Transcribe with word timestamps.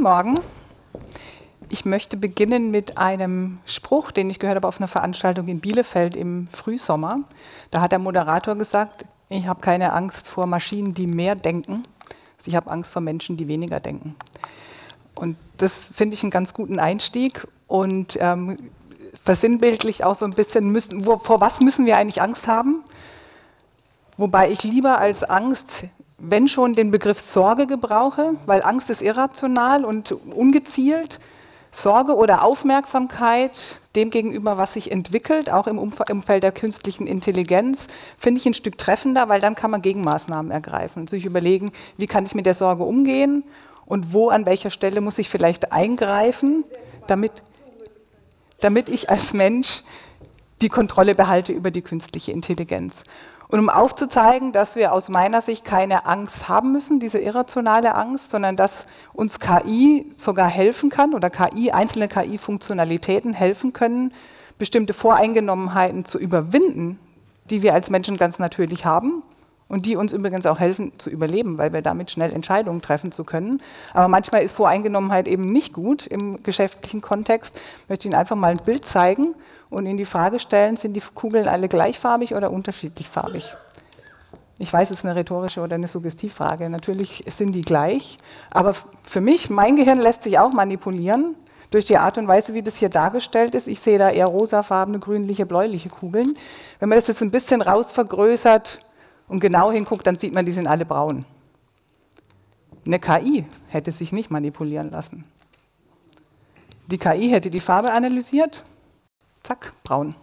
Guten 0.00 0.12
Morgen. 0.14 0.40
Ich 1.68 1.84
möchte 1.84 2.16
beginnen 2.16 2.70
mit 2.70 2.96
einem 2.96 3.58
Spruch, 3.66 4.12
den 4.12 4.30
ich 4.30 4.38
gehört 4.38 4.56
habe 4.56 4.66
auf 4.66 4.80
einer 4.80 4.88
Veranstaltung 4.88 5.46
in 5.48 5.60
Bielefeld 5.60 6.16
im 6.16 6.48
Frühsommer. 6.50 7.24
Da 7.70 7.82
hat 7.82 7.92
der 7.92 7.98
Moderator 7.98 8.56
gesagt, 8.56 9.04
ich 9.28 9.46
habe 9.46 9.60
keine 9.60 9.92
Angst 9.92 10.26
vor 10.26 10.46
Maschinen, 10.46 10.94
die 10.94 11.06
mehr 11.06 11.34
denken. 11.34 11.82
Ich 12.46 12.56
habe 12.56 12.70
Angst 12.70 12.94
vor 12.94 13.02
Menschen, 13.02 13.36
die 13.36 13.46
weniger 13.46 13.78
denken. 13.78 14.16
Und 15.14 15.36
das 15.58 15.90
finde 15.92 16.14
ich 16.14 16.22
einen 16.22 16.30
ganz 16.30 16.54
guten 16.54 16.78
Einstieg 16.78 17.46
und 17.66 18.16
ähm, 18.22 18.56
versinnbildlich 19.22 20.02
auch 20.02 20.14
so 20.14 20.24
ein 20.24 20.32
bisschen, 20.32 20.70
müssen, 20.70 21.04
wo, 21.04 21.18
vor 21.18 21.42
was 21.42 21.60
müssen 21.60 21.84
wir 21.84 21.98
eigentlich 21.98 22.22
Angst 22.22 22.46
haben? 22.46 22.84
Wobei 24.16 24.50
ich 24.50 24.62
lieber 24.62 24.96
als 24.96 25.24
Angst 25.24 25.84
wenn 26.20 26.48
schon 26.48 26.74
den 26.74 26.90
Begriff 26.90 27.18
Sorge 27.20 27.66
gebrauche, 27.66 28.34
weil 28.46 28.62
Angst 28.62 28.90
ist 28.90 29.02
irrational 29.02 29.84
und 29.84 30.12
ungezielt. 30.12 31.18
Sorge 31.72 32.16
oder 32.16 32.44
Aufmerksamkeit 32.44 33.78
dem 33.94 34.10
gegenüber, 34.10 34.58
was 34.58 34.74
sich 34.74 34.90
entwickelt, 34.90 35.50
auch 35.50 35.68
im 35.68 35.78
Umfeld 35.78 36.42
der 36.42 36.52
künstlichen 36.52 37.06
Intelligenz, 37.06 37.86
finde 38.18 38.40
ich 38.40 38.46
ein 38.46 38.54
Stück 38.54 38.76
treffender, 38.76 39.28
weil 39.28 39.40
dann 39.40 39.54
kann 39.54 39.70
man 39.70 39.80
Gegenmaßnahmen 39.80 40.50
ergreifen 40.50 41.02
und 41.02 41.10
sich 41.10 41.24
überlegen, 41.24 41.70
wie 41.96 42.06
kann 42.06 42.26
ich 42.26 42.34
mit 42.34 42.46
der 42.46 42.54
Sorge 42.54 42.82
umgehen 42.82 43.44
und 43.86 44.12
wo, 44.12 44.30
an 44.30 44.46
welcher 44.46 44.70
Stelle 44.70 45.00
muss 45.00 45.18
ich 45.18 45.28
vielleicht 45.28 45.72
eingreifen, 45.72 46.64
damit, 47.06 47.32
damit 48.60 48.88
ich 48.88 49.08
als 49.08 49.32
Mensch 49.32 49.82
die 50.62 50.68
Kontrolle 50.68 51.14
behalte 51.14 51.52
über 51.52 51.70
die 51.70 51.82
künstliche 51.82 52.32
Intelligenz. 52.32 53.04
Und 53.50 53.58
um 53.58 53.68
aufzuzeigen, 53.68 54.52
dass 54.52 54.76
wir 54.76 54.92
aus 54.92 55.08
meiner 55.08 55.40
Sicht 55.40 55.64
keine 55.64 56.06
Angst 56.06 56.48
haben 56.48 56.70
müssen, 56.70 57.00
diese 57.00 57.18
irrationale 57.18 57.96
Angst, 57.96 58.30
sondern 58.30 58.54
dass 58.54 58.86
uns 59.12 59.40
KI 59.40 60.06
sogar 60.08 60.48
helfen 60.48 60.88
kann 60.88 61.14
oder 61.14 61.30
KI, 61.30 61.72
einzelne 61.72 62.06
KI-Funktionalitäten 62.06 63.34
helfen 63.34 63.72
können, 63.72 64.12
bestimmte 64.56 64.92
Voreingenommenheiten 64.92 66.04
zu 66.04 66.18
überwinden, 66.20 67.00
die 67.50 67.62
wir 67.62 67.74
als 67.74 67.90
Menschen 67.90 68.18
ganz 68.18 68.38
natürlich 68.38 68.84
haben 68.84 69.24
und 69.70 69.86
die 69.86 69.96
uns 69.96 70.12
übrigens 70.12 70.44
auch 70.46 70.58
helfen 70.58 70.92
zu 70.98 71.08
überleben, 71.08 71.56
weil 71.56 71.72
wir 71.72 71.80
damit 71.80 72.10
schnell 72.10 72.32
Entscheidungen 72.32 72.82
treffen 72.82 73.12
zu 73.12 73.24
können. 73.24 73.62
Aber 73.94 74.08
manchmal 74.08 74.42
ist 74.42 74.52
Voreingenommenheit 74.54 75.28
eben 75.28 75.52
nicht 75.52 75.72
gut 75.72 76.06
im 76.06 76.42
geschäftlichen 76.42 77.00
Kontext. 77.00 77.58
Ich 77.84 77.88
möchte 77.88 78.08
Ihnen 78.08 78.16
einfach 78.16 78.36
mal 78.36 78.50
ein 78.50 78.58
Bild 78.58 78.84
zeigen 78.84 79.28
und 79.70 79.86
Ihnen 79.86 79.96
die 79.96 80.04
Frage 80.04 80.40
stellen, 80.40 80.76
sind 80.76 80.94
die 80.94 81.02
Kugeln 81.14 81.48
alle 81.48 81.68
gleichfarbig 81.68 82.34
oder 82.34 82.50
unterschiedlich 82.50 83.08
farbig? 83.08 83.54
Ich 84.58 84.72
weiß, 84.72 84.90
es 84.90 84.98
ist 84.98 85.04
eine 85.06 85.14
rhetorische 85.14 85.60
oder 85.60 85.76
eine 85.76 85.88
Suggestivfrage. 85.88 86.68
Natürlich 86.68 87.24
sind 87.28 87.52
die 87.52 87.62
gleich, 87.62 88.18
aber 88.50 88.74
für 89.04 89.20
mich, 89.20 89.48
mein 89.50 89.76
Gehirn 89.76 90.00
lässt 90.00 90.24
sich 90.24 90.38
auch 90.38 90.52
manipulieren 90.52 91.36
durch 91.70 91.84
die 91.84 91.96
Art 91.96 92.18
und 92.18 92.26
Weise, 92.26 92.54
wie 92.54 92.62
das 92.62 92.76
hier 92.76 92.88
dargestellt 92.88 93.54
ist. 93.54 93.68
Ich 93.68 93.80
sehe 93.80 93.98
da 93.98 94.10
eher 94.10 94.26
rosafarbene, 94.26 94.98
grünliche, 94.98 95.46
bläuliche 95.46 95.88
Kugeln. 95.88 96.36
Wenn 96.80 96.88
man 96.88 96.98
das 96.98 97.06
jetzt 97.06 97.22
ein 97.22 97.30
bisschen 97.30 97.62
rausvergrößert, 97.62 98.80
und 99.30 99.38
genau 99.38 99.70
hinguckt, 99.70 100.06
dann 100.06 100.16
sieht 100.16 100.34
man, 100.34 100.44
die 100.44 100.52
sind 100.52 100.66
alle 100.66 100.84
braun. 100.84 101.24
Eine 102.84 102.98
KI 102.98 103.44
hätte 103.68 103.92
sich 103.92 104.12
nicht 104.12 104.30
manipulieren 104.30 104.90
lassen. 104.90 105.24
Die 106.88 106.98
KI 106.98 107.28
hätte 107.28 107.48
die 107.48 107.60
Farbe 107.60 107.92
analysiert, 107.92 108.64
zack, 109.44 109.72
braun. 109.84 110.16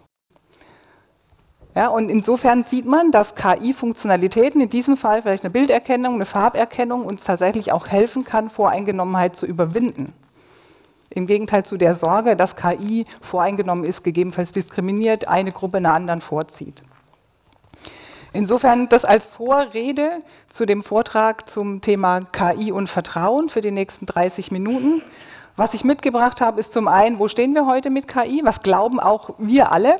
Ja, 1.73 1.87
und 1.87 2.09
insofern 2.09 2.63
sieht 2.63 2.85
man, 2.85 3.11
dass 3.11 3.35
KI-Funktionalitäten, 3.35 4.59
in 4.59 4.69
diesem 4.69 4.97
Fall 4.97 5.21
vielleicht 5.21 5.45
eine 5.45 5.51
Bilderkennung, 5.51 6.15
eine 6.15 6.25
Farberkennung, 6.25 7.05
uns 7.05 7.23
tatsächlich 7.23 7.71
auch 7.71 7.87
helfen 7.87 8.25
kann, 8.25 8.49
Voreingenommenheit 8.49 9.37
zu 9.37 9.45
überwinden. 9.45 10.11
Im 11.09 11.27
Gegenteil 11.27 11.63
zu 11.63 11.77
der 11.77 11.95
Sorge, 11.95 12.35
dass 12.35 12.57
KI 12.57 13.05
voreingenommen 13.21 13.85
ist, 13.85 14.03
gegebenenfalls 14.03 14.51
diskriminiert, 14.51 15.29
eine 15.29 15.53
Gruppe 15.53 15.77
einer 15.77 15.93
anderen 15.93 16.21
vorzieht. 16.21 16.81
Insofern 18.37 18.87
das 18.87 19.03
als 19.03 19.25
Vorrede 19.25 20.19
zu 20.47 20.67
dem 20.67 20.83
Vortrag 20.83 21.49
zum 21.49 21.81
Thema 21.81 22.19
KI 22.19 22.71
und 22.71 22.87
Vertrauen 22.87 23.49
für 23.49 23.61
die 23.61 23.71
nächsten 23.71 24.05
30 24.05 24.51
Minuten. 24.51 25.01
Was 25.55 25.73
ich 25.73 25.83
mitgebracht 25.83 26.39
habe, 26.39 26.59
ist 26.59 26.71
zum 26.71 26.87
einen, 26.87 27.17
wo 27.17 27.29
stehen 27.29 27.55
wir 27.55 27.65
heute 27.65 27.89
mit 27.89 28.07
KI? 28.07 28.41
Was 28.43 28.61
glauben 28.61 28.99
auch 28.99 29.31
wir 29.39 29.71
alle, 29.71 29.95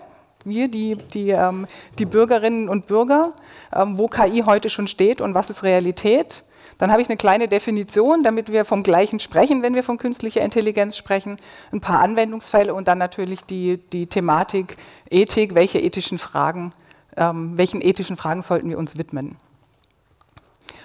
wir, 0.46 0.68
die, 0.68 0.98
die, 0.98 1.32
ähm, 1.32 1.66
die 1.98 2.06
Bürgerinnen 2.06 2.70
und 2.70 2.86
Bürger, 2.86 3.34
ähm, 3.76 3.98
wo 3.98 4.08
KI 4.08 4.44
heute 4.46 4.70
schon 4.70 4.88
steht 4.88 5.20
und 5.20 5.34
was 5.34 5.50
ist 5.50 5.64
Realität? 5.64 6.44
Dann 6.78 6.92
habe 6.92 7.02
ich 7.02 7.10
eine 7.10 7.18
kleine 7.18 7.48
Definition, 7.48 8.22
damit 8.22 8.52
wir 8.52 8.66
vom 8.66 8.84
Gleichen 8.84 9.20
sprechen, 9.20 9.64
wenn 9.64 9.74
wir 9.74 9.82
von 9.82 9.98
künstlicher 9.98 10.42
Intelligenz 10.42 10.96
sprechen, 10.96 11.38
ein 11.72 11.82
paar 11.82 12.02
Anwendungsfälle 12.02 12.76
und 12.76 12.88
dann 12.88 13.00
natürlich 13.00 13.46
die, 13.46 13.78
die 13.92 14.06
Thematik 14.06 14.78
Ethik, 15.10 15.56
welche 15.56 15.80
ethischen 15.80 16.20
Fragen 16.20 16.72
ähm, 17.18 17.58
welchen 17.58 17.82
ethischen 17.82 18.16
Fragen 18.16 18.42
sollten 18.42 18.70
wir 18.70 18.78
uns 18.78 18.98
widmen. 18.98 19.36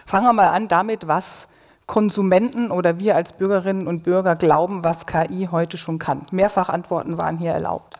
Fangen 0.06 0.26
wir 0.26 0.32
mal 0.32 0.48
an 0.48 0.68
damit, 0.68 1.06
was 1.06 1.46
Konsumenten 1.86 2.70
oder 2.70 2.98
wir 2.98 3.16
als 3.16 3.34
Bürgerinnen 3.34 3.86
und 3.86 4.02
Bürger 4.02 4.36
glauben, 4.36 4.84
was 4.84 5.06
KI 5.06 5.48
heute 5.50 5.76
schon 5.76 5.98
kann. 5.98 6.26
Mehrfach 6.32 6.68
Antworten 6.68 7.18
waren 7.18 7.38
hier 7.38 7.52
erlaubt. 7.52 7.96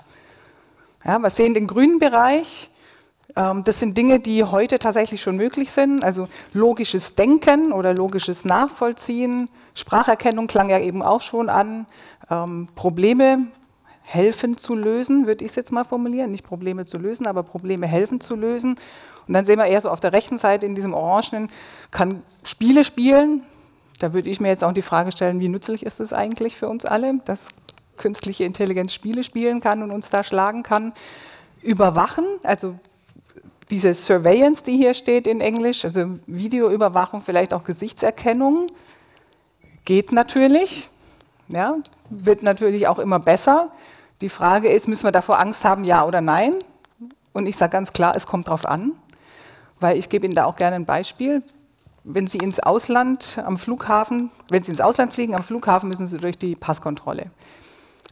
Ja, 1.05 1.19
wir 1.19 1.31
sehen 1.31 1.55
den 1.55 1.67
grünen 1.67 1.99
Bereich. 1.99 2.71
Ähm, 3.37 3.65
das 3.65 3.81
sind 3.81 3.97
Dinge, 3.97 4.21
die 4.21 4.45
heute 4.45 4.79
tatsächlich 4.79 5.21
schon 5.21 5.37
möglich 5.37 5.71
sind. 5.73 6.05
Also 6.05 6.29
logisches 6.53 7.15
Denken 7.15 7.73
oder 7.73 7.95
logisches 7.95 8.45
Nachvollziehen. 8.45 9.49
Spracherkennung 9.75 10.47
klang 10.47 10.69
ja 10.69 10.79
eben 10.79 11.03
auch 11.03 11.21
schon 11.21 11.49
an. 11.49 11.87
Ähm, 12.31 12.69
Probleme 12.75 13.49
helfen 14.05 14.57
zu 14.57 14.75
lösen, 14.75 15.27
würde 15.27 15.45
ich 15.45 15.51
es 15.51 15.57
jetzt 15.57 15.73
mal 15.73 15.85
formulieren. 15.85 16.31
Nicht 16.31 16.45
Probleme 16.45 16.87
zu 16.87 16.99
lösen, 16.99 17.27
aber 17.27 17.43
Probleme 17.43 17.87
helfen 17.87 18.21
zu 18.21 18.37
lösen. 18.37 18.77
Und 19.27 19.35
dann 19.35 19.45
sehen 19.45 19.59
wir 19.59 19.67
eher 19.67 19.81
so 19.81 19.91
auf 19.91 20.01
der 20.01 20.13
rechten 20.13 20.39
Seite 20.39 20.67
in 20.67 20.75
diesem 20.75 20.95
Orangenen, 20.95 21.49
kann 21.91 22.23
Spiele 22.45 22.85
spielen. 22.85 23.43
Da 23.99 24.13
würde 24.13 24.31
ich 24.31 24.41
mir 24.41 24.49
jetzt 24.49 24.65
auch 24.65 24.73
die 24.73 24.83
Frage 24.83 25.13
stellen, 25.13 25.41
wie 25.41 25.49
nützlich 25.49 25.87
ist 25.87 26.01
es 26.01 26.13
eigentlich 26.13 26.57
für 26.57 26.69
uns 26.69 26.85
alle, 26.85 27.21
dass 27.25 27.49
künstliche 27.97 28.45
Intelligenz 28.45 28.93
Spiele 28.93 29.23
spielen 29.23 29.61
kann 29.61 29.83
und 29.83 29.91
uns 29.91 30.11
da 30.11 30.25
schlagen 30.25 30.63
kann. 30.63 30.93
Überwachen, 31.63 32.25
also 32.43 32.75
diese 33.71 33.95
Surveillance, 33.95 34.65
die 34.65 34.77
hier 34.77 34.93
steht 34.93 35.27
in 35.27 35.41
Englisch, 35.41 35.85
also 35.85 36.19
Videoüberwachung, 36.27 37.23
vielleicht 37.23 37.55
auch 37.55 37.65
Gesichtserkennung, 37.65 38.67
geht 39.85 40.13
natürlich. 40.13 40.91
Ja, 41.49 41.77
wird 42.11 42.43
natürlich 42.43 42.89
auch 42.89 42.99
immer 42.99 43.19
besser. 43.19 43.71
Die 44.23 44.29
Frage 44.29 44.69
ist, 44.69 44.87
müssen 44.87 45.03
wir 45.03 45.11
davor 45.11 45.41
Angst 45.41 45.65
haben, 45.65 45.83
ja 45.83 46.05
oder 46.05 46.21
nein? 46.21 46.55
Und 47.33 47.47
ich 47.47 47.57
sage 47.57 47.71
ganz 47.71 47.93
klar, 47.93 48.15
es 48.15 48.25
kommt 48.25 48.47
darauf 48.47 48.65
an, 48.67 48.93
weil 49.81 49.99
ich 49.99 50.09
gebe 50.09 50.25
Ihnen 50.25 50.35
da 50.37 50.45
auch 50.45 50.55
gerne 50.55 50.77
ein 50.77 50.87
Beispiel. 50.87 51.43
Wenn 52.05 52.29
Sie 52.29 52.39
ins 52.39 52.61
Ausland 52.61 53.43
am 53.45 53.59
Flughafen, 53.59 54.31
wenn 54.49 54.63
Sie 54.63 54.71
ins 54.71 54.81
Ausland 54.81 55.13
fliegen, 55.13 55.35
am 55.35 55.43
Flughafen 55.43 55.89
müssen 55.89 56.07
Sie 56.07 56.19
durch 56.19 56.39
die 56.39 56.55
Passkontrolle. 56.55 57.33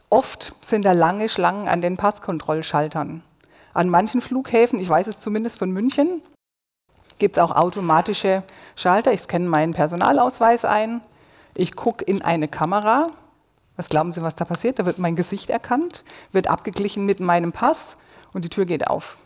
Oft 0.09 0.53
sind 0.59 0.83
da 0.83 0.91
lange 0.91 1.29
Schlangen 1.29 1.69
an 1.69 1.81
den 1.81 1.95
Passkontrollschaltern. 1.95 3.23
An 3.73 3.89
manchen 3.89 4.19
Flughäfen, 4.19 4.81
ich 4.81 4.89
weiß 4.89 5.07
es 5.07 5.21
zumindest 5.21 5.59
von 5.59 5.71
München, 5.71 6.21
gibt 7.19 7.37
es 7.37 7.41
auch 7.41 7.55
automatische 7.55 8.43
Schalter. 8.75 9.13
Ich 9.13 9.21
scanne 9.21 9.47
meinen 9.47 9.73
Personalausweis 9.73 10.65
ein, 10.65 10.99
ich 11.55 11.77
gucke 11.77 12.03
in 12.03 12.21
eine 12.21 12.49
Kamera 12.49 13.11
was 13.75 13.89
glauben 13.89 14.11
Sie, 14.11 14.21
was 14.21 14.35
da 14.35 14.45
passiert? 14.45 14.79
Da 14.79 14.85
wird 14.85 14.99
mein 14.99 15.15
Gesicht 15.15 15.49
erkannt, 15.49 16.03
wird 16.31 16.47
abgeglichen 16.47 17.05
mit 17.05 17.19
meinem 17.19 17.51
Pass 17.51 17.97
und 18.33 18.45
die 18.45 18.49
Tür 18.49 18.65
geht 18.65 18.87
auf. 18.87 19.17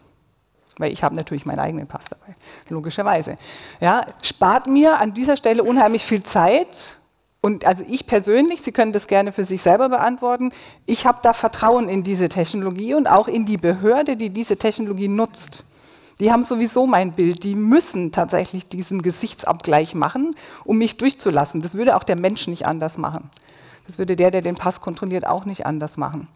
Weil 0.78 0.92
ich 0.92 1.04
habe 1.04 1.16
natürlich 1.16 1.46
meinen 1.46 1.60
eigenen 1.60 1.88
Pass 1.88 2.06
dabei, 2.06 2.36
logischerweise. 2.70 3.38
Ja, 3.80 4.06
spart 4.22 4.68
mir 4.68 5.00
an 5.00 5.14
dieser 5.14 5.38
Stelle 5.38 5.64
unheimlich 5.64 6.06
viel 6.06 6.24
Zeit. 6.24 6.98
Und 7.42 7.66
also 7.66 7.84
ich 7.88 8.08
persönlich, 8.08 8.62
Sie 8.62 8.72
können 8.72 8.92
das 8.92 9.08
gerne 9.08 9.32
für 9.32 9.44
sich 9.44 9.62
selber 9.62 9.90
beantworten, 9.90 10.52
ich 10.86 11.06
habe 11.06 11.20
da 11.22 11.32
Vertrauen 11.32 11.90
in 11.90 12.04
diese 12.04 12.28
Technologie 12.28 12.96
und 12.96 13.08
auch 13.08 13.28
in 13.28 13.46
die 13.46 13.58
Behörde, 13.58 14.18
die 14.18 14.32
diese 14.32 14.58
Technologie 14.58 15.08
nutzt. 15.08 15.64
Die 16.20 16.32
haben 16.32 16.44
sowieso 16.44 16.88
mein 16.88 17.12
Bild, 17.12 17.44
die 17.44 17.56
müssen 17.56 18.12
tatsächlich 18.12 18.68
diesen 18.68 19.02
Gesichtsabgleich 19.02 19.96
machen, 19.96 20.36
um 20.64 20.78
mich 20.78 20.98
durchzulassen. 20.98 21.62
Das 21.62 21.76
würde 21.76 21.96
auch 21.96 22.04
der 22.04 22.16
Mensch 22.16 22.48
nicht 22.48 22.68
anders 22.68 22.98
machen. 22.98 23.30
Das 23.86 23.98
würde 23.98 24.16
der, 24.16 24.32
der 24.32 24.42
den 24.42 24.56
Pass 24.56 24.82
kontrolliert, 24.82 25.28
auch 25.28 25.46
nicht 25.46 25.66
anders 25.66 25.98
machen. 25.98 26.28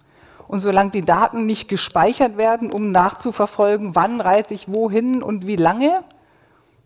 Und 0.47 0.61
solange 0.61 0.89
die 0.91 1.05
Daten 1.05 1.45
nicht 1.45 1.67
gespeichert 1.69 2.37
werden, 2.37 2.71
um 2.71 2.91
nachzuverfolgen, 2.91 3.95
wann 3.95 4.19
reise 4.19 4.53
ich 4.53 4.71
wohin 4.71 5.21
und 5.21 5.45
wie 5.45 5.55
lange, 5.55 6.03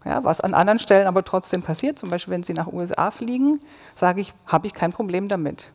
ja, 0.05 0.23
was 0.23 0.41
an 0.41 0.53
anderen 0.53 0.79
Stellen 0.79 1.07
aber 1.07 1.23
trotzdem 1.23 1.63
passiert, 1.63 1.97
zum 1.97 2.09
Beispiel 2.09 2.33
wenn 2.33 2.43
Sie 2.43 2.53
nach 2.53 2.67
USA 2.67 3.09
fliegen, 3.09 3.59
sage 3.95 4.19
ich, 4.19 4.33
habe 4.47 4.67
ich 4.67 4.73
kein 4.73 4.91
Problem 4.91 5.29
damit. 5.29 5.71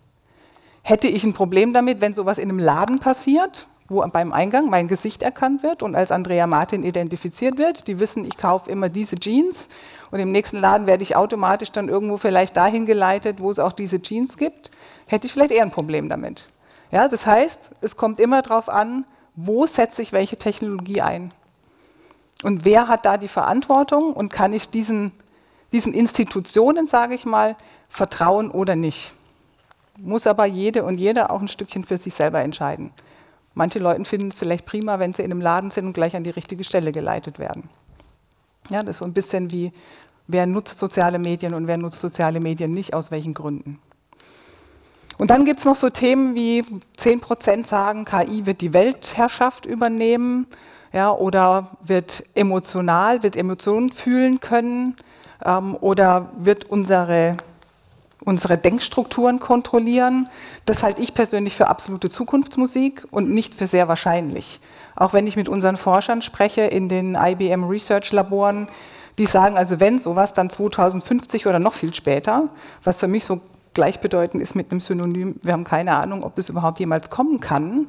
Hätte 0.82 1.08
ich 1.08 1.25
ein 1.25 1.32
Problem 1.32 1.73
damit, 1.73 2.00
wenn 2.00 2.14
sowas 2.14 2.38
in 2.38 2.50
einem 2.50 2.58
Laden 2.58 2.99
passiert, 2.99 3.67
wo 3.88 4.06
beim 4.06 4.32
Eingang 4.32 4.69
mein 4.69 4.87
Gesicht 4.87 5.23
erkannt 5.23 5.62
wird 5.62 5.82
und 5.82 5.96
als 5.96 6.12
Andrea 6.12 6.46
Martin 6.46 6.84
identifiziert 6.84 7.56
wird. 7.56 7.88
Die 7.88 7.99
wissen, 7.99 8.25
ich 8.26 8.37
kaufe 8.37 8.70
immer 8.70 8.91
diese 8.91 9.17
Jeans 9.17 9.69
und 10.11 10.20
im 10.20 10.31
nächsten 10.31 10.58
Laden 10.58 10.87
werde 10.87 11.02
ich 11.02 11.17
automatisch 11.17 11.73
dann 11.73 11.88
irgendwo 11.88 12.19
vielleicht 12.19 12.56
dahin 12.56 12.84
geleitet, 12.84 13.41
wo 13.41 13.50
es 13.50 13.58
auch 13.58 13.73
diese 13.73 14.02
Jeans 14.02 14.37
gibt. 14.37 14.70
Hätte 15.08 15.26
ich 15.26 15.32
vielleicht 15.32 15.50
eher 15.50 15.62
ein 15.62 15.70
Problem 15.70 16.08
damit. 16.08 16.49
Ja, 16.90 17.08
das 17.08 17.26
heißt, 17.26 17.70
es 17.81 17.96
kommt 17.96 18.20
immer 18.20 18.43
darauf 18.43 18.69
an, 18.69 19.05
wo 19.34 19.66
setze 19.66 20.02
ich 20.02 20.12
welche 20.12 20.37
Technologie 20.37 21.00
ein. 21.00 21.32
Und 22.43 22.64
wer 22.64 22.88
hat 22.88 23.05
da 23.05 23.16
die 23.16 23.28
Verantwortung 23.28 24.12
und 24.12 24.32
kann 24.32 24.52
ich 24.52 24.70
diesen, 24.70 25.12
diesen 25.72 25.93
Institutionen, 25.93 26.87
sage 26.87 27.14
ich 27.14 27.25
mal, 27.25 27.56
vertrauen 27.88 28.50
oder 28.50 28.76
nicht? 28.76 29.12
Muss 29.99 30.26
aber 30.26 30.44
jede 30.44 30.84
und 30.84 30.99
jeder 30.99 31.31
auch 31.31 31.40
ein 31.40 31.49
Stückchen 31.49 31.84
für 31.84 31.96
sich 31.96 32.14
selber 32.14 32.40
entscheiden. 32.40 32.93
Manche 33.55 33.81
Leute 33.81 34.05
finden 34.05 34.28
es 34.28 34.38
vielleicht 34.38 34.66
prima, 34.66 35.00
wenn 35.00 35.14
sie 35.14 35.22
in 35.22 35.32
einem 35.32 35.40
Laden 35.40 35.72
sind 35.72 35.87
und 35.87 35.93
gleich 35.94 36.14
an 36.14 36.22
die 36.22 36.31
richtige 36.31 36.62
Stelle 36.62 36.93
geleitet 36.93 37.40
werden. 37.40 37.69
Ja, 38.70 38.82
das 38.82 38.90
ist 38.90 38.99
so 38.99 39.05
ein 39.05 39.14
bisschen 39.14 39.50
wie, 39.50 39.72
wer 40.28 40.46
nutzt 40.46 40.78
soziale 40.78 41.19
Medien 41.19 41.55
und 41.55 41.66
wer 41.66 41.78
nutzt 41.78 41.99
soziale 41.99 42.38
Medien 42.38 42.72
nicht, 42.72 42.94
aus 42.94 43.10
welchen 43.10 43.34
Gründen. 43.34 43.81
Und 45.19 45.31
dann 45.31 45.44
gibt 45.44 45.59
es 45.59 45.65
noch 45.65 45.75
so 45.75 45.91
Themen 45.91 46.35
wie 46.35 46.65
10% 46.97 47.67
sagen, 47.67 48.05
KI 48.05 48.47
wird 48.47 48.61
die 48.61 48.73
Weltherrschaft 48.73 49.67
übernehmen 49.67 50.47
ja, 50.93 51.11
oder 51.11 51.70
wird 51.82 52.25
emotional, 52.35 53.23
wird 53.23 53.37
Emotionen 53.37 53.91
fühlen 53.91 54.41
können 54.41 54.97
ähm, 55.44 55.76
oder 55.81 56.31
wird 56.38 56.65
unsere 56.70 57.37
unsere 58.25 58.59
Denkstrukturen 58.59 59.41
kontrollieren. 59.41 60.29
Das 60.67 60.82
halte 60.82 61.00
ich 61.00 61.15
persönlich 61.15 61.56
für 61.56 61.69
absolute 61.69 62.11
Zukunftsmusik 62.11 63.06
und 63.11 63.31
nicht 63.31 63.55
für 63.55 63.67
sehr 63.67 63.88
wahrscheinlich. 63.88 64.61
Auch 64.97 65.12
wenn 65.12 65.26
ich 65.26 65.37
mit 65.37 65.49
unseren 65.49 65.76
Forschern 65.76 66.20
spreche 66.20 66.62
in 66.62 66.88
den 66.88 67.15
IBM 67.15 67.65
Research 67.65 68.12
Laboren, 68.12 68.69
die 69.17 69.26
sagen, 69.26 69.56
also 69.56 69.81
wenn 69.81 69.99
sowas, 69.99 70.35
dann 70.35 70.50
2050 70.50 71.47
oder 71.47 71.59
noch 71.59 71.73
viel 71.73 71.94
später, 71.94 72.49
was 72.85 72.99
für 72.99 73.09
mich 73.09 73.25
so 73.25 73.41
gleichbedeutend 73.75 74.43
ist 74.43 74.55
mit 74.55 74.70
einem 74.70 74.81
Synonym, 74.81 75.37
wir 75.43 75.53
haben 75.53 75.65
keine 75.65 75.97
Ahnung, 75.97 76.25
ob 76.25 76.35
das 76.35 76.49
überhaupt 76.49 76.81
jemals 76.81 77.11
kommen 77.11 77.41
kann 77.41 77.87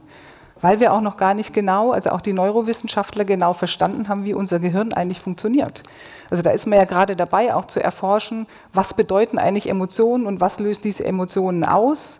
weil 0.62 0.80
wir 0.80 0.94
auch 0.94 1.02
noch 1.02 1.18
gar 1.18 1.34
nicht 1.34 1.54
genau, 1.54 1.92
also 1.92 2.10
auch 2.12 2.22
die 2.22 2.34
Neurowissenschaftler 2.34 3.26
genau 3.26 3.54
verstanden 3.54 4.10
haben, 4.10 4.26
wie 4.26 4.34
unser 4.34 4.60
Gehirn 4.60 4.94
eigentlich 4.94 5.20
funktioniert. 5.20 5.84
Also 6.30 6.44
da 6.44 6.52
ist 6.52 6.68
man 6.68 6.80
ja 6.80 6.86
gerade 6.86 7.16
dabei, 7.16 7.56
auch 7.56 7.66
zu 7.66 7.82
erforschen, 7.82 8.48
was 8.74 8.94
bedeuten 8.94 9.38
eigentlich 9.38 9.70
Emotionen 9.70 10.26
und 10.26 10.42
was 10.42 10.60
löst 10.60 10.84
diese 10.84 11.06
Emotionen 11.06 11.64
aus. 11.64 12.20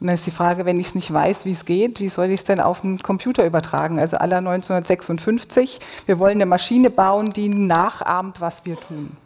Und 0.00 0.08
dann 0.08 0.14
ist 0.14 0.26
die 0.26 0.32
Frage, 0.32 0.64
wenn 0.64 0.80
ich 0.80 0.88
es 0.88 0.94
nicht 0.96 1.12
weiß, 1.12 1.44
wie 1.44 1.52
es 1.52 1.64
geht, 1.64 2.00
wie 2.00 2.08
soll 2.08 2.26
ich 2.26 2.40
es 2.40 2.44
denn 2.44 2.60
auf 2.60 2.82
einen 2.82 3.00
Computer 3.00 3.46
übertragen? 3.46 4.00
Also 4.00 4.16
aller 4.16 4.38
1956, 4.38 5.78
wir 6.06 6.18
wollen 6.18 6.32
eine 6.32 6.46
Maschine 6.46 6.90
bauen, 6.90 7.32
die 7.32 7.48
nachahmt, 7.48 8.40
was 8.40 8.64
wir 8.64 8.76
tun. 8.76 9.16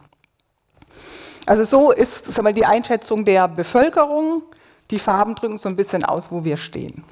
Also 1.47 1.63
so 1.63 1.91
ist 1.91 2.25
sag 2.25 2.43
mal, 2.43 2.53
die 2.53 2.65
Einschätzung 2.65 3.25
der 3.25 3.47
Bevölkerung. 3.47 4.43
Die 4.91 4.99
Farben 4.99 5.35
drücken 5.35 5.57
so 5.57 5.67
ein 5.67 5.75
bisschen 5.75 6.05
aus, 6.05 6.31
wo 6.31 6.43
wir 6.43 6.57
stehen. 6.57 7.03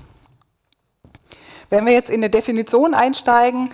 Wenn 1.69 1.85
wir 1.85 1.93
jetzt 1.93 2.09
in 2.09 2.17
eine 2.17 2.29
Definition 2.29 2.93
einsteigen, 2.93 3.69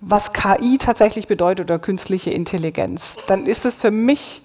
was 0.00 0.32
KI 0.32 0.78
tatsächlich 0.78 1.26
bedeutet 1.26 1.66
oder 1.66 1.78
künstliche 1.78 2.30
Intelligenz, 2.30 3.16
dann 3.26 3.46
ist 3.46 3.64
es 3.64 3.78
für 3.78 3.90
mich 3.90 4.42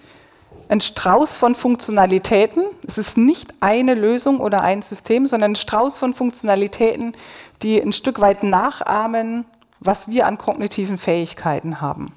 ein 0.69 0.81
Strauß 0.81 1.37
von 1.37 1.55
Funktionalitäten. 1.55 2.63
Es 2.87 2.97
ist 2.97 3.17
nicht 3.17 3.53
eine 3.59 3.95
Lösung 3.95 4.39
oder 4.39 4.61
ein 4.61 4.81
System, 4.81 5.27
sondern 5.27 5.51
ein 5.51 5.55
Strauß 5.55 5.97
von 5.97 6.13
Funktionalitäten, 6.13 7.13
die 7.63 7.81
ein 7.81 7.93
Stück 7.93 8.21
weit 8.21 8.43
nachahmen, 8.43 9.45
was 9.79 10.07
wir 10.07 10.25
an 10.25 10.37
kognitiven 10.37 10.97
Fähigkeiten 10.97 11.81
haben. 11.81 12.13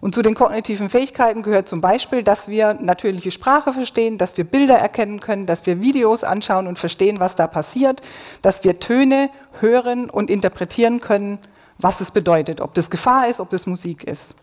Und 0.00 0.14
zu 0.14 0.22
den 0.22 0.34
kognitiven 0.34 0.88
Fähigkeiten 0.88 1.42
gehört 1.42 1.68
zum 1.68 1.80
Beispiel, 1.80 2.22
dass 2.22 2.48
wir 2.48 2.74
natürliche 2.74 3.30
Sprache 3.30 3.72
verstehen, 3.72 4.16
dass 4.16 4.36
wir 4.36 4.44
Bilder 4.44 4.76
erkennen 4.76 5.20
können, 5.20 5.46
dass 5.46 5.66
wir 5.66 5.80
Videos 5.80 6.22
anschauen 6.22 6.66
und 6.66 6.78
verstehen, 6.78 7.18
was 7.18 7.34
da 7.34 7.46
passiert, 7.46 8.00
dass 8.42 8.62
wir 8.64 8.78
Töne 8.78 9.30
hören 9.60 10.08
und 10.08 10.30
interpretieren 10.30 11.00
können, 11.00 11.38
was 11.78 12.00
es 12.00 12.10
bedeutet, 12.10 12.60
ob 12.60 12.74
das 12.74 12.90
Gefahr 12.90 13.28
ist, 13.28 13.40
ob 13.40 13.50
das 13.50 13.66
Musik 13.66 14.04
ist. 14.04 14.36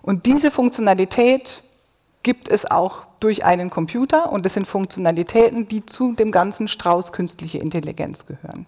Und 0.00 0.26
diese 0.26 0.50
Funktionalität 0.50 1.62
gibt 2.22 2.48
es 2.48 2.70
auch 2.70 3.06
durch 3.20 3.44
einen 3.44 3.70
Computer 3.70 4.32
und 4.32 4.44
das 4.44 4.54
sind 4.54 4.66
Funktionalitäten, 4.66 5.68
die 5.68 5.86
zu 5.86 6.12
dem 6.12 6.30
ganzen 6.30 6.68
Strauß 6.68 7.12
künstliche 7.12 7.58
Intelligenz 7.58 8.26
gehören. 8.26 8.66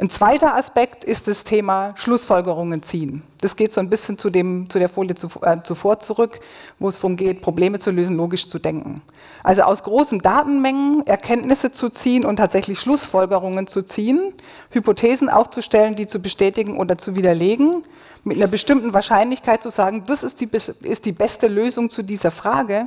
Ein 0.00 0.10
zweiter 0.10 0.54
Aspekt 0.54 1.04
ist 1.04 1.26
das 1.26 1.42
Thema 1.42 1.92
Schlussfolgerungen 1.96 2.84
ziehen. 2.84 3.24
Das 3.40 3.56
geht 3.56 3.72
so 3.72 3.80
ein 3.80 3.90
bisschen 3.90 4.16
zu, 4.16 4.30
dem, 4.30 4.70
zu 4.70 4.78
der 4.78 4.88
Folie 4.88 5.16
äh, 5.42 5.56
zuvor 5.64 5.98
zurück, 5.98 6.38
wo 6.78 6.86
es 6.86 7.00
darum 7.00 7.16
geht, 7.16 7.42
Probleme 7.42 7.80
zu 7.80 7.90
lösen, 7.90 8.16
logisch 8.16 8.46
zu 8.46 8.60
denken. 8.60 9.02
Also 9.42 9.62
aus 9.62 9.82
großen 9.82 10.20
Datenmengen 10.20 11.04
Erkenntnisse 11.04 11.72
zu 11.72 11.88
ziehen 11.88 12.24
und 12.24 12.36
tatsächlich 12.36 12.78
Schlussfolgerungen 12.78 13.66
zu 13.66 13.82
ziehen, 13.82 14.34
Hypothesen 14.70 15.28
aufzustellen, 15.28 15.96
die 15.96 16.06
zu 16.06 16.20
bestätigen 16.20 16.78
oder 16.78 16.96
zu 16.96 17.16
widerlegen, 17.16 17.82
mit 18.22 18.36
einer 18.36 18.46
bestimmten 18.46 18.94
Wahrscheinlichkeit 18.94 19.64
zu 19.64 19.70
sagen, 19.70 20.04
das 20.06 20.22
ist 20.22 20.40
die, 20.40 20.48
ist 20.82 21.06
die 21.06 21.12
beste 21.12 21.48
Lösung 21.48 21.90
zu 21.90 22.04
dieser 22.04 22.30
Frage. 22.30 22.86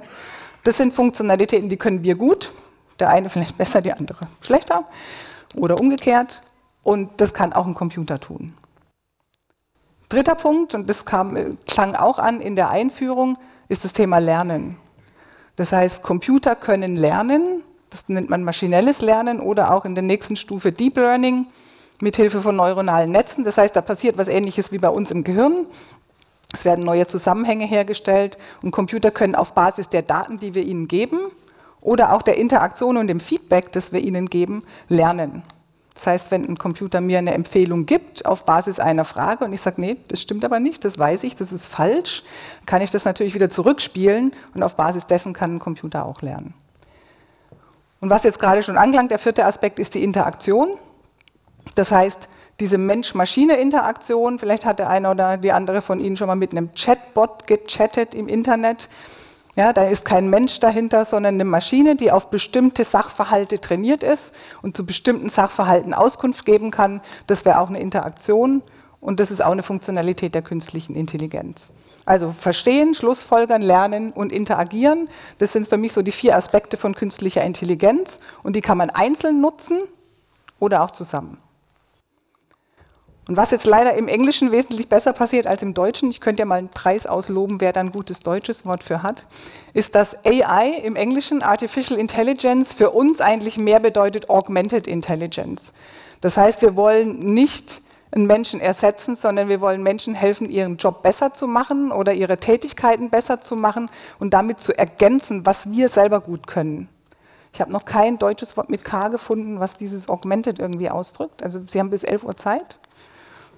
Das 0.64 0.78
sind 0.78 0.94
Funktionalitäten, 0.94 1.68
die 1.68 1.76
können 1.76 2.04
wir 2.04 2.16
gut, 2.16 2.54
der 3.00 3.10
eine 3.10 3.30
vielleicht 3.30 3.58
besser, 3.58 3.82
die 3.82 3.92
andere 3.92 4.30
schlechter 4.40 4.86
oder 5.58 5.78
umgekehrt. 5.78 6.42
Und 6.84 7.10
das 7.22 7.34
kann 7.34 7.54
auch 7.54 7.68
ein 7.68 7.76
Computer 7.76 8.20
tun. 8.20 8.54
Dritter 10.10 10.36
Punkt, 10.36 10.76
und 10.76 10.90
das 10.90 11.06
kam, 11.06 11.58
klang 11.66 11.96
auch 11.96 12.20
an 12.20 12.42
in 12.42 12.56
der 12.56 12.70
Einführung, 12.70 13.38
ist 13.70 13.86
das 13.86 13.94
Thema 13.94 14.18
Lernen. 14.18 14.78
Das 15.56 15.72
heißt, 15.72 16.04
Computer 16.04 16.56
können 16.56 16.96
lernen, 16.96 17.64
das 17.90 18.10
nennt 18.10 18.30
man 18.30 18.44
maschinelles 18.44 19.02
Lernen 19.02 19.40
oder 19.40 19.74
auch 19.74 19.86
in 19.86 19.96
der 19.96 20.04
nächsten 20.04 20.36
Stufe 20.36 20.72
Deep 20.72 20.98
Learning 20.98 21.48
mit 22.02 22.16
Hilfe 22.16 22.42
von 22.42 22.56
neuronalen 22.56 23.12
Netzen. 23.12 23.44
Das 23.44 23.58
heißt, 23.58 23.76
da 23.76 23.82
passiert 23.82 24.18
was 24.18 24.28
Ähnliches 24.28 24.72
wie 24.72 24.80
bei 24.80 24.90
uns 24.90 25.12
im 25.12 25.24
Gehirn. 25.24 25.68
Es 26.54 26.66
werden 26.66 26.84
neue 26.84 27.08
Zusammenhänge 27.08 27.66
hergestellt 27.66 28.38
und 28.62 28.72
Computer 28.72 29.12
können 29.12 29.36
auf 29.36 29.54
Basis 29.54 29.88
der 29.88 30.02
Daten, 30.02 30.40
die 30.40 30.56
wir 30.56 30.64
ihnen 30.64 30.88
geben, 30.88 31.20
oder 31.80 32.14
auch 32.14 32.22
der 32.22 32.38
Interaktion 32.38 32.98
und 32.98 33.08
dem 33.08 33.20
Feedback, 33.20 33.72
das 33.72 33.94
wir 33.94 34.02
ihnen 34.02 34.30
geben, 34.30 34.64
lernen. 34.88 35.44
Das 35.94 36.08
heißt, 36.08 36.32
wenn 36.32 36.46
ein 36.46 36.58
Computer 36.58 37.02
mir 37.02 37.18
eine 37.18 37.34
Empfehlung 37.34 37.86
gibt 37.86 38.26
auf 38.26 38.46
Basis 38.46 38.80
einer 38.80 39.06
Frage 39.06 39.44
und 39.46 39.54
ich 39.54 39.62
sage, 39.62 39.82
nee, 39.82 39.98
das 40.08 40.22
stimmt 40.22 40.46
aber 40.46 40.60
nicht, 40.60 40.86
das 40.86 40.98
weiß 40.98 41.24
ich, 41.24 41.36
das 41.36 41.52
ist 41.52 41.68
falsch, 41.68 42.24
kann 42.66 42.82
ich 42.82 42.92
das 42.92 43.06
natürlich 43.06 43.34
wieder 43.34 43.50
zurückspielen 43.50 44.32
und 44.56 44.64
auf 44.64 44.76
Basis 44.78 45.06
dessen 45.06 45.34
kann 45.34 45.56
ein 45.56 45.60
Computer 45.60 46.06
auch 46.06 46.22
lernen. 46.22 46.54
Und 48.00 48.10
was 48.10 48.24
jetzt 48.24 48.40
gerade 48.40 48.64
schon 48.64 48.78
angelangt, 48.78 49.12
der 49.12 49.20
vierte 49.20 49.46
Aspekt 49.46 49.78
ist 49.80 49.94
die 49.94 50.04
Interaktion. 50.04 50.72
Das 51.76 51.92
heißt, 51.92 52.30
diese 52.60 52.78
Mensch-Maschine-Interaktion, 52.78 54.40
vielleicht 54.40 54.66
hat 54.66 54.80
der 54.80 54.90
eine 54.90 55.10
oder 55.10 55.38
die 55.38 55.52
andere 55.52 55.82
von 55.82 56.00
Ihnen 56.00 56.18
schon 56.18 56.28
mal 56.28 56.36
mit 56.36 56.52
einem 56.52 56.72
Chatbot 56.74 57.48
gechattet 57.48 58.16
im 58.16 58.28
Internet. 58.28 58.90
Ja, 59.56 59.74
da 59.74 59.84
ist 59.84 60.06
kein 60.06 60.30
Mensch 60.30 60.60
dahinter, 60.60 61.04
sondern 61.04 61.36
eine 61.36 61.46
Maschine, 61.46 61.98
die 61.98 62.12
auf 62.12 62.30
bestimmte 62.30 62.86
Sachverhalte 62.86 63.60
trainiert 63.60 64.02
ist 64.02 64.34
und 64.62 64.78
zu 64.78 64.86
bestimmten 64.86 65.28
Sachverhalten 65.28 65.94
Auskunft 65.94 66.46
geben 66.46 66.72
kann. 66.72 67.02
Das 67.28 67.44
wäre 67.44 67.60
auch 67.60 67.68
eine 67.68 67.80
Interaktion 67.80 68.64
und 69.02 69.20
das 69.20 69.30
ist 69.30 69.44
auch 69.44 69.52
eine 69.52 69.64
Funktionalität 69.64 70.36
der 70.36 70.42
künstlichen 70.42 70.96
Intelligenz. 70.96 71.72
Also 72.06 72.32
verstehen, 72.32 72.96
Schlussfolgern, 72.96 73.62
lernen 73.62 74.12
und 74.14 74.32
interagieren, 74.32 75.10
das 75.38 75.52
sind 75.52 75.68
für 75.68 75.78
mich 75.78 75.92
so 75.94 76.02
die 76.02 76.12
vier 76.12 76.36
Aspekte 76.36 76.78
von 76.78 76.96
künstlicher 76.96 77.44
Intelligenz 77.44 78.20
und 78.44 78.56
die 78.56 78.62
kann 78.62 78.78
man 78.78 78.90
einzeln 78.90 79.42
nutzen 79.42 79.82
oder 80.60 80.82
auch 80.82 80.92
zusammen. 80.92 81.38
Und 83.32 83.38
was 83.38 83.52
jetzt 83.52 83.66
leider 83.66 83.94
im 83.94 84.10
Englischen 84.10 84.52
wesentlich 84.52 84.90
besser 84.90 85.14
passiert 85.14 85.48
als 85.48 85.64
im 85.64 85.74
Deutschen, 85.74 86.10
ich 86.10 86.20
könnte 86.20 86.42
ja 86.42 86.46
mal 86.46 86.58
einen 86.58 86.68
Preis 86.68 87.08
ausloben, 87.08 87.62
wer 87.62 87.72
da 87.72 87.80
ein 87.80 87.94
gutes 87.94 88.20
deutsches 88.20 88.66
Wort 88.66 88.84
für 88.84 89.04
hat, 89.04 89.26
ist, 89.74 89.96
dass 89.96 90.18
AI 90.26 90.72
im 90.84 90.98
Englischen, 90.98 91.42
Artificial 91.42 91.98
Intelligence, 91.98 92.74
für 92.74 92.90
uns 92.90 93.22
eigentlich 93.22 93.58
mehr 93.58 93.80
bedeutet 93.80 94.30
Augmented 94.30 94.86
Intelligence. 94.86 95.72
Das 96.20 96.36
heißt, 96.36 96.62
wir 96.62 96.76
wollen 96.76 97.20
nicht 97.20 97.82
einen 98.12 98.28
Menschen 98.28 98.60
ersetzen, 98.60 99.16
sondern 99.16 99.48
wir 99.48 99.62
wollen 99.62 99.82
Menschen 99.82 100.14
helfen, 100.14 100.50
ihren 100.50 100.76
Job 100.76 101.02
besser 101.02 101.32
zu 101.32 101.48
machen 101.48 101.94
oder 101.94 102.12
ihre 102.12 102.36
Tätigkeiten 102.36 103.12
besser 103.12 103.40
zu 103.40 103.56
machen 103.56 103.90
und 104.20 104.34
damit 104.34 104.60
zu 104.60 104.78
ergänzen, 104.78 105.46
was 105.46 105.72
wir 105.72 105.88
selber 105.88 106.20
gut 106.20 106.48
können. 106.48 106.90
Ich 107.54 107.62
habe 107.62 107.72
noch 107.72 107.86
kein 107.86 108.18
deutsches 108.18 108.58
Wort 108.58 108.70
mit 108.70 108.84
K 108.84 109.08
gefunden, 109.08 109.62
was 109.62 109.76
dieses 109.76 110.10
Augmented 110.10 110.60
irgendwie 110.60 110.90
ausdrückt. 110.90 111.42
Also 111.44 111.62
Sie 111.66 111.80
haben 111.80 111.90
bis 111.90 112.04
11 112.04 112.26
Uhr 112.26 112.36
Zeit. 112.36 112.78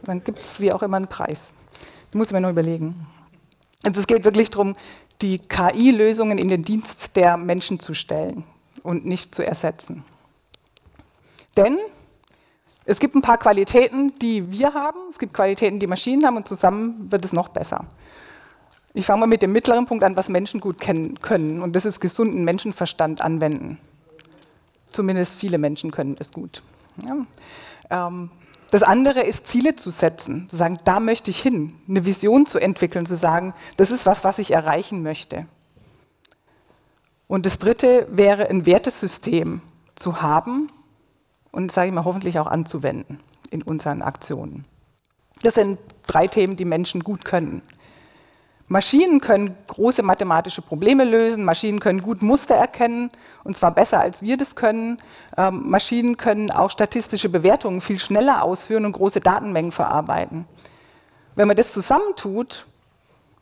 Dann 0.04 0.24
gibt 0.24 0.40
es 0.40 0.60
wie 0.60 0.72
auch 0.72 0.84
immer 0.84 0.98
einen 0.98 1.08
Preis. 1.08 1.54
Das 2.08 2.16
muss 2.16 2.32
mir 2.32 2.42
nur 2.42 2.52
überlegen. 2.52 3.08
Also 3.84 4.00
es 4.00 4.08
geht 4.08 4.24
wirklich 4.26 4.50
darum, 4.50 4.76
die 5.22 5.40
KI-Lösungen 5.40 6.38
in 6.38 6.50
den 6.50 6.64
Dienst 6.64 7.16
der 7.16 7.38
Menschen 7.38 7.80
zu 7.80 7.94
stellen 7.94 8.44
und 8.82 9.06
nicht 9.06 9.34
zu 9.34 9.46
ersetzen. 9.46 10.04
Denn 11.58 11.80
Es 12.86 13.00
gibt 13.00 13.16
ein 13.16 13.22
paar 13.22 13.38
Qualitäten, 13.38 14.14
die 14.20 14.52
wir 14.52 14.74
haben, 14.74 15.00
es 15.10 15.18
gibt 15.18 15.34
Qualitäten, 15.34 15.80
die 15.80 15.88
Maschinen 15.88 16.26
haben 16.26 16.36
und 16.36 16.48
zusammen 16.48 17.10
wird 17.12 17.24
es 17.24 17.32
noch 17.32 17.48
besser. 17.48 17.86
Ich 18.94 19.06
fange 19.06 19.22
mal 19.22 19.28
mit 19.28 19.42
dem 19.42 19.54
mittleren 19.54 19.86
Punkt 19.86 20.04
an, 20.04 20.18
was 20.18 20.30
Menschen 20.30 20.60
gut 20.60 20.80
kennen 20.80 21.20
können. 21.22 21.62
Und 21.62 21.76
das 21.76 21.86
ist 21.86 22.00
gesunden 22.00 22.44
Menschenverstand 22.44 23.22
anwenden. 23.22 23.80
Zumindest 24.92 25.36
viele 25.36 25.58
Menschen 25.58 25.92
können 25.92 26.16
das 26.16 26.32
gut. 26.32 26.62
Ja. 27.08 28.08
Ähm, 28.08 28.30
das 28.74 28.82
andere 28.82 29.22
ist, 29.22 29.46
Ziele 29.46 29.76
zu 29.76 29.92
setzen, 29.92 30.50
zu 30.50 30.56
sagen, 30.56 30.80
da 30.84 31.00
möchte 31.00 31.30
ich 31.30 31.40
hin, 31.40 31.76
eine 31.88 32.06
Vision 32.06 32.48
zu 32.48 32.58
entwickeln, 32.58 33.06
zu 33.06 33.16
sagen, 33.16 33.54
das 33.78 33.92
ist 33.92 34.08
was, 34.08 34.24
was 34.24 34.40
ich 34.40 34.50
erreichen 34.50 35.04
möchte. 35.04 35.46
Und 37.28 37.46
das 37.46 37.60
dritte 37.60 38.08
wäre, 38.10 38.50
ein 38.50 38.66
Wertesystem 38.66 39.62
zu 39.94 40.24
haben 40.24 40.72
und, 41.52 41.72
sage 41.72 41.90
ich 41.90 41.94
mal, 41.94 42.04
hoffentlich 42.04 42.40
auch 42.40 42.48
anzuwenden 42.48 43.20
in 43.52 43.62
unseren 43.62 44.02
Aktionen. 44.02 44.66
Das 45.44 45.54
sind 45.54 45.78
drei 46.08 46.26
Themen, 46.26 46.56
die 46.56 46.66
Menschen 46.66 47.04
gut 47.04 47.26
können. 47.26 47.62
Maschinen 48.70 49.20
können 49.20 49.56
große 49.68 50.04
mathematische 50.04 50.62
Probleme 50.62 51.04
lösen, 51.04 51.44
Maschinen 51.44 51.80
können 51.80 52.02
gut 52.02 52.22
Muster 52.22 52.56
erkennen, 52.56 53.12
und 53.44 53.58
zwar 53.58 53.72
besser 53.72 54.00
als 54.00 54.22
wir 54.22 54.38
das 54.38 54.56
können. 54.56 55.00
Ähm, 55.38 55.70
Maschinen 55.70 56.16
können 56.16 56.50
auch 56.50 56.72
statistische 56.72 57.30
Bewertungen 57.30 57.82
viel 57.82 58.00
schneller 58.00 58.42
ausführen 58.42 58.86
und 58.86 58.94
große 58.94 59.20
Datenmengen 59.20 59.72
verarbeiten. 59.72 60.46
Wenn 61.36 61.48
man 61.48 61.58
das 61.58 61.74
zusammentut 61.74 62.66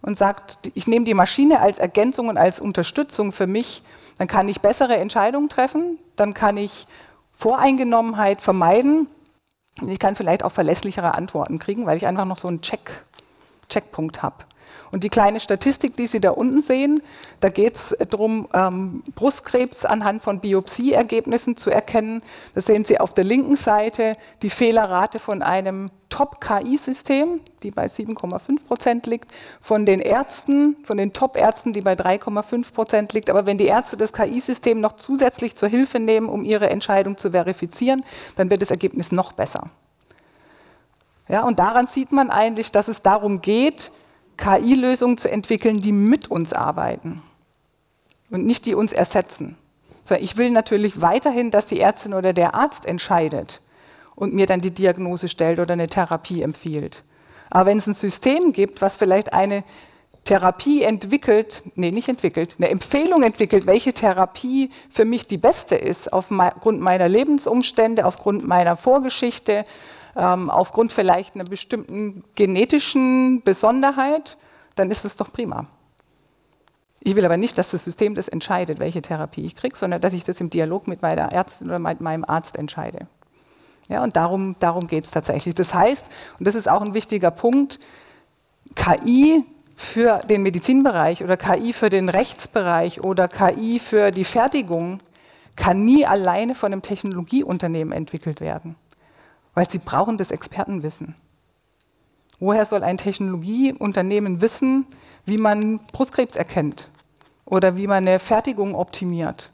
und 0.01 0.17
sagt, 0.17 0.71
ich 0.73 0.87
nehme 0.87 1.05
die 1.05 1.13
Maschine 1.13 1.59
als 1.59 1.77
Ergänzung 1.77 2.29
und 2.29 2.37
als 2.37 2.59
Unterstützung 2.59 3.31
für 3.31 3.47
mich, 3.47 3.83
dann 4.17 4.27
kann 4.27 4.49
ich 4.49 4.61
bessere 4.61 4.97
Entscheidungen 4.97 5.49
treffen, 5.49 5.99
dann 6.15 6.33
kann 6.33 6.57
ich 6.57 6.87
Voreingenommenheit 7.33 8.41
vermeiden 8.41 9.07
und 9.79 9.89
ich 9.89 9.99
kann 9.99 10.15
vielleicht 10.15 10.43
auch 10.43 10.51
verlässlichere 10.51 11.13
Antworten 11.13 11.59
kriegen, 11.59 11.85
weil 11.85 11.97
ich 11.97 12.07
einfach 12.07 12.25
noch 12.25 12.37
so 12.37 12.47
einen 12.47 12.61
Check, 12.61 13.05
Checkpunkt 13.69 14.21
habe. 14.23 14.45
Und 14.91 15.05
die 15.05 15.09
kleine 15.09 15.39
Statistik, 15.39 15.95
die 15.95 16.05
Sie 16.05 16.19
da 16.19 16.31
unten 16.31 16.61
sehen, 16.61 17.01
da 17.39 17.49
geht 17.49 17.75
es 17.75 17.95
darum, 18.09 18.47
ähm, 18.53 19.03
Brustkrebs 19.15 19.85
anhand 19.85 20.21
von 20.21 20.41
Biopsieergebnissen 20.41 21.55
zu 21.55 21.69
erkennen. 21.69 22.21
Da 22.55 22.61
sehen 22.61 22.83
Sie 22.83 22.99
auf 22.99 23.13
der 23.13 23.23
linken 23.23 23.55
Seite 23.55 24.17
die 24.41 24.49
Fehlerrate 24.49 25.19
von 25.19 25.41
einem 25.41 25.91
Top-KI-System, 26.09 27.39
die 27.63 27.71
bei 27.71 27.85
7,5 27.85 28.65
Prozent 28.65 29.07
liegt, 29.07 29.31
von 29.61 29.85
den 29.85 30.01
Ärzten, 30.01 30.75
von 30.83 30.97
den 30.97 31.13
Top-Ärzten, 31.13 31.71
die 31.71 31.81
bei 31.81 31.93
3,5 31.93 32.73
Prozent 32.73 33.13
liegt. 33.13 33.29
Aber 33.29 33.45
wenn 33.45 33.57
die 33.57 33.67
Ärzte 33.67 33.95
das 33.95 34.11
KI-System 34.11 34.81
noch 34.81 34.97
zusätzlich 34.97 35.55
zur 35.55 35.69
Hilfe 35.69 35.99
nehmen, 35.99 36.27
um 36.27 36.43
ihre 36.43 36.69
Entscheidung 36.69 37.17
zu 37.17 37.31
verifizieren, 37.31 38.03
dann 38.35 38.49
wird 38.49 38.61
das 38.61 38.71
Ergebnis 38.71 39.13
noch 39.13 39.31
besser. 39.31 39.69
Ja, 41.29 41.43
und 41.43 41.59
daran 41.59 41.87
sieht 41.87 42.11
man 42.11 42.29
eigentlich, 42.29 42.73
dass 42.73 42.89
es 42.89 43.01
darum 43.01 43.41
geht, 43.41 43.93
KI-Lösungen 44.37 45.17
zu 45.17 45.29
entwickeln, 45.29 45.81
die 45.81 45.91
mit 45.91 46.29
uns 46.29 46.53
arbeiten 46.53 47.21
und 48.29 48.45
nicht 48.45 48.65
die 48.65 48.75
uns 48.75 48.93
ersetzen. 48.93 49.57
Sondern 50.05 50.23
ich 50.23 50.37
will 50.37 50.49
natürlich 50.49 51.01
weiterhin, 51.01 51.51
dass 51.51 51.67
die 51.67 51.79
Ärztin 51.79 52.13
oder 52.13 52.33
der 52.33 52.55
Arzt 52.55 52.85
entscheidet 52.85 53.61
und 54.15 54.33
mir 54.33 54.45
dann 54.45 54.61
die 54.61 54.71
Diagnose 54.71 55.29
stellt 55.29 55.59
oder 55.59 55.73
eine 55.73 55.87
Therapie 55.87 56.41
empfiehlt. 56.41 57.03
Aber 57.49 57.67
wenn 57.67 57.77
es 57.77 57.87
ein 57.87 57.93
System 57.93 58.53
gibt, 58.53 58.81
was 58.81 58.97
vielleicht 58.97 59.33
eine 59.33 59.63
Therapie 60.23 60.83
entwickelt, 60.83 61.63
nee, 61.75 61.91
nicht 61.91 62.07
entwickelt, 62.07 62.55
eine 62.57 62.69
Empfehlung 62.69 63.23
entwickelt, 63.23 63.65
welche 63.65 63.93
Therapie 63.93 64.69
für 64.89 65.05
mich 65.05 65.27
die 65.27 65.37
beste 65.37 65.75
ist, 65.75 66.13
aufgrund 66.13 66.79
meiner 66.79 67.09
Lebensumstände, 67.09 68.05
aufgrund 68.05 68.47
meiner 68.47 68.75
Vorgeschichte, 68.75 69.65
ähm, 70.15 70.49
aufgrund 70.49 70.91
vielleicht 70.91 71.35
einer 71.35 71.43
bestimmten 71.43 72.23
genetischen 72.35 73.41
Besonderheit, 73.43 74.37
dann 74.75 74.91
ist 74.91 75.05
es 75.05 75.15
doch 75.15 75.31
prima. 75.31 75.67
Ich 77.03 77.15
will 77.15 77.25
aber 77.25 77.37
nicht, 77.37 77.57
dass 77.57 77.71
das 77.71 77.83
System 77.83 78.13
das 78.13 78.27
entscheidet, 78.27 78.79
welche 78.79 79.01
Therapie 79.01 79.45
ich 79.45 79.55
kriege, 79.55 79.75
sondern 79.75 80.01
dass 80.01 80.13
ich 80.13 80.23
das 80.23 80.39
im 80.39 80.49
Dialog 80.49 80.87
mit 80.87 81.01
meiner 81.01 81.31
Ärztin 81.31 81.67
oder 81.67 81.79
mit 81.79 81.99
meinem 81.99 82.23
Arzt 82.25 82.57
entscheide. 82.57 83.07
Ja, 83.89 84.03
und 84.03 84.15
darum, 84.15 84.55
darum 84.59 84.87
geht 84.87 85.05
es 85.05 85.11
tatsächlich. 85.11 85.55
Das 85.55 85.73
heißt, 85.73 86.07
und 86.37 86.47
das 86.47 86.55
ist 86.55 86.69
auch 86.69 86.81
ein 86.81 86.93
wichtiger 86.93 87.31
Punkt, 87.31 87.79
KI 88.75 89.43
für 89.75 90.19
den 90.19 90.43
Medizinbereich 90.43 91.23
oder 91.23 91.37
KI 91.37 91.73
für 91.73 91.89
den 91.89 92.07
Rechtsbereich 92.07 93.03
oder 93.03 93.27
KI 93.27 93.79
für 93.79 94.11
die 94.11 94.23
Fertigung 94.23 94.99
kann 95.55 95.83
nie 95.83 96.05
alleine 96.05 96.53
von 96.53 96.71
einem 96.71 96.83
Technologieunternehmen 96.83 97.91
entwickelt 97.91 98.39
werden 98.39 98.75
weil 99.53 99.69
sie 99.69 99.79
brauchen 99.79 100.17
das 100.17 100.31
Expertenwissen. 100.31 101.15
Woher 102.39 102.65
soll 102.65 102.83
ein 102.83 102.97
Technologieunternehmen 102.97 104.41
wissen, 104.41 104.85
wie 105.25 105.37
man 105.37 105.79
Brustkrebs 105.93 106.35
erkennt 106.35 106.89
oder 107.45 107.77
wie 107.77 107.87
man 107.87 108.07
eine 108.07 108.19
Fertigung 108.19 108.75
optimiert? 108.75 109.51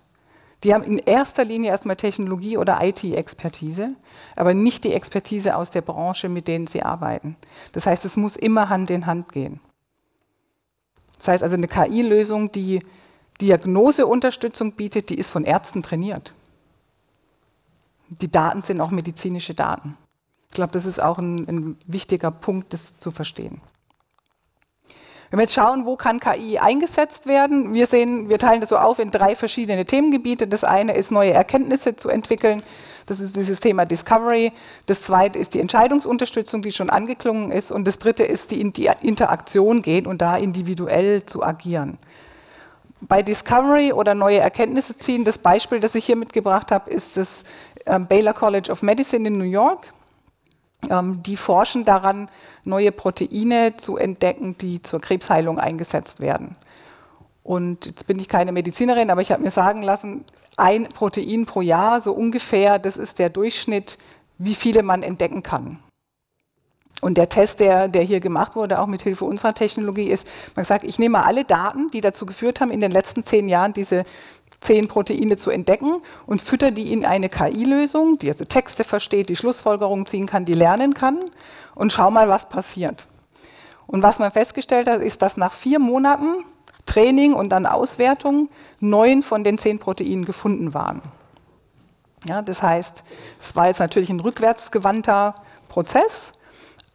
Die 0.64 0.74
haben 0.74 0.84
in 0.84 0.98
erster 0.98 1.44
Linie 1.44 1.70
erstmal 1.70 1.98
Technologie- 1.98 2.58
oder 2.58 2.80
IT-Expertise, 2.82 3.92
aber 4.36 4.54
nicht 4.54 4.84
die 4.86 4.94
Expertise 4.94 5.56
aus 5.56 5.70
der 5.70 5.82
Branche, 5.82 6.30
mit 6.30 6.48
denen 6.48 6.66
sie 6.66 6.82
arbeiten. 6.82 7.36
Das 7.74 7.86
heißt, 7.86 8.06
es 8.06 8.18
muss 8.18 8.36
immer 8.38 8.70
Hand 8.70 8.90
in 8.90 9.06
Hand 9.06 9.32
gehen. 9.32 9.60
Das 11.18 11.28
heißt 11.28 11.44
also, 11.44 11.56
eine 11.56 11.68
KI-Lösung, 11.68 12.52
die 12.52 12.80
Diagnoseunterstützung 13.42 14.72
bietet, 14.74 15.10
die 15.10 15.20
ist 15.20 15.30
von 15.30 15.44
Ärzten 15.44 15.84
trainiert 15.84 16.34
die 18.10 18.32
Daten 18.32 18.64
sind 18.64 18.82
auch 18.82 18.92
medizinische 18.92 19.54
Daten. 19.54 19.98
Ich 20.50 20.56
glaube, 20.56 20.72
das 20.72 20.86
ist 20.86 21.02
auch 21.02 21.18
ein, 21.18 21.48
ein 21.48 21.78
wichtiger 21.86 22.32
Punkt, 22.32 22.74
das 22.74 22.98
zu 22.98 23.12
verstehen. 23.12 23.62
Wenn 25.30 25.40
wir 25.40 25.44
jetzt 25.44 25.56
schauen, 25.56 25.86
wo 25.86 25.98
kann 25.98 26.22
KI 26.22 26.58
eingesetzt 26.58 27.28
werden, 27.28 27.74
wir 27.74 27.86
sehen, 27.86 28.30
wir 28.30 28.38
teilen 28.38 28.62
das 28.62 28.70
so 28.70 28.78
auf 28.78 28.98
in 28.98 29.12
drei 29.12 29.36
verschiedene 29.36 29.84
Themengebiete. 29.84 30.48
Das 30.48 30.64
eine 30.64 30.96
ist, 30.96 31.12
neue 31.12 31.34
Erkenntnisse 31.34 31.98
zu 31.98 32.08
entwickeln. 32.08 32.64
Das 33.08 33.20
ist 33.20 33.36
dieses 33.36 33.60
Thema 33.60 33.86
Discovery. 33.86 34.54
Das 34.86 35.02
zweite 35.02 35.38
ist 35.38 35.54
die 35.54 35.60
Entscheidungsunterstützung, 35.60 36.62
die 36.62 36.72
schon 36.72 36.90
angeklungen 36.90 37.52
ist. 37.52 37.72
Und 37.72 37.86
das 37.88 38.00
dritte 38.00 38.24
ist 38.24 38.52
die, 38.52 38.72
die 38.72 38.90
Interaktion 39.02 39.82
gehen 39.82 40.08
und 40.08 40.22
da 40.22 40.38
individuell 40.38 41.26
zu 41.26 41.44
agieren. 41.44 41.98
Bei 43.02 43.22
Discovery 43.22 43.92
oder 43.92 44.16
neue 44.16 44.40
Erkenntnisse 44.40 44.96
ziehen, 44.96 45.26
das 45.26 45.38
Beispiel, 45.38 45.82
das 45.82 45.94
ich 45.94 46.06
hier 46.06 46.16
mitgebracht 46.16 46.72
habe, 46.72 46.90
ist 46.90 47.18
das 47.18 47.44
Baylor 48.08 48.34
College 48.34 48.72
of 48.72 48.82
Medicine 48.82 49.28
in 49.28 49.38
New 49.38 49.46
York. 49.46 49.94
Ähm, 50.90 51.22
die 51.24 51.38
forschen 51.38 51.86
daran, 51.86 52.30
neue 52.64 52.92
Proteine 52.92 53.78
zu 53.78 53.98
entdecken, 53.98 54.58
die 54.58 54.82
zur 54.82 55.02
Krebsheilung 55.02 55.60
eingesetzt 55.60 56.20
werden. 56.20 56.56
Und 57.44 57.86
jetzt 57.86 58.08
bin 58.08 58.20
ich 58.20 58.28
keine 58.28 58.52
Medizinerin, 58.52 59.10
aber 59.10 59.22
ich 59.22 59.32
habe 59.32 59.42
mir 59.42 59.52
sagen 59.52 59.82
lassen, 59.82 60.26
ein 60.58 60.90
Protein 60.90 61.46
pro 61.46 61.62
Jahr, 61.62 62.02
so 62.02 62.14
ungefähr, 62.14 62.78
das 62.78 62.98
ist 62.98 63.20
der 63.20 63.30
Durchschnitt, 63.30 63.98
wie 64.38 64.56
viele 64.56 64.84
man 64.84 65.02
entdecken 65.02 65.44
kann. 65.44 65.80
Und 67.00 67.18
der 67.18 67.30
Test, 67.30 67.60
der, 67.60 67.88
der 67.88 68.02
hier 68.02 68.20
gemacht 68.20 68.56
wurde, 68.56 68.80
auch 68.80 68.88
mit 68.88 69.04
Hilfe 69.04 69.26
unserer 69.26 69.54
Technologie, 69.54 70.08
ist, 70.08 70.28
man 70.56 70.66
sagt, 70.66 70.84
ich 70.84 70.98
nehme 70.98 71.26
alle 71.26 71.46
Daten, 71.46 71.92
die 71.92 72.02
dazu 72.02 72.26
geführt 72.26 72.60
haben, 72.60 72.72
in 72.72 72.82
den 72.82 72.92
letzten 72.92 73.24
zehn 73.24 73.48
Jahren 73.48 73.74
diese 73.74 74.04
zehn 74.62 74.88
Proteine 74.88 75.38
zu 75.38 75.52
entdecken 75.52 76.02
und 76.26 76.42
fütter 76.42 76.72
die 76.72 76.92
in 76.92 77.06
eine 77.06 77.30
KI-Lösung, 77.30 78.18
die 78.20 78.30
also 78.30 78.46
Texte 78.46 78.84
versteht, 78.84 79.30
die 79.30 79.36
Schlussfolgerungen 79.36 80.06
ziehen 80.06 80.26
kann, 80.26 80.46
die 80.46 80.54
lernen 80.54 80.94
kann 80.94 81.20
und 81.76 81.94
schau 81.94 82.10
mal, 82.12 82.28
was 82.28 82.50
passiert. 82.50 83.08
Und 83.86 84.04
was 84.04 84.20
man 84.20 84.32
festgestellt 84.32 84.88
hat, 84.88 85.02
ist, 85.02 85.22
dass 85.22 85.38
nach 85.38 85.54
vier 85.54 85.80
Monaten 85.80 86.44
Training 86.86 87.34
und 87.34 87.50
dann 87.50 87.66
Auswertung 87.66 88.50
neun 88.80 89.22
von 89.22 89.44
den 89.44 89.58
zehn 89.58 89.78
Proteinen 89.78 90.26
gefunden 90.26 90.74
waren. 90.74 91.02
Ja, 92.26 92.42
das 92.42 92.64
heißt, 92.64 93.04
es 93.40 93.56
war 93.56 93.68
jetzt 93.68 93.80
natürlich 93.80 94.10
ein 94.10 94.20
rückwärtsgewandter 94.20 95.36
Prozess, 95.70 96.34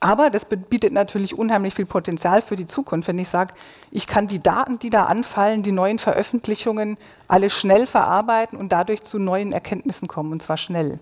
aber 0.03 0.31
das 0.31 0.47
bietet 0.47 0.93
natürlich 0.93 1.39
unheimlich 1.39 1.75
viel 1.75 1.87
Potenzial 1.87 2.43
für 2.43 2.57
die 2.57 2.67
Zukunft, 2.67 3.07
wenn 3.07 3.21
ich 3.21 3.29
sage, 3.29 3.55
ich 3.93 4.09
kann 4.09 4.27
die 4.27 4.43
Daten, 4.43 4.81
die 4.81 4.91
da 4.91 5.05
anfallen, 5.05 5.63
die 5.63 5.71
neuen 5.71 6.01
Veröffentlichungen, 6.01 6.99
alle 7.29 7.51
schnell 7.51 7.87
verarbeiten 7.87 8.59
und 8.59 8.73
dadurch 8.73 9.05
zu 9.05 9.21
neuen 9.21 9.53
Erkenntnissen 9.53 10.09
kommen, 10.09 10.33
und 10.33 10.43
zwar 10.43 10.57
schnell. 10.57 10.99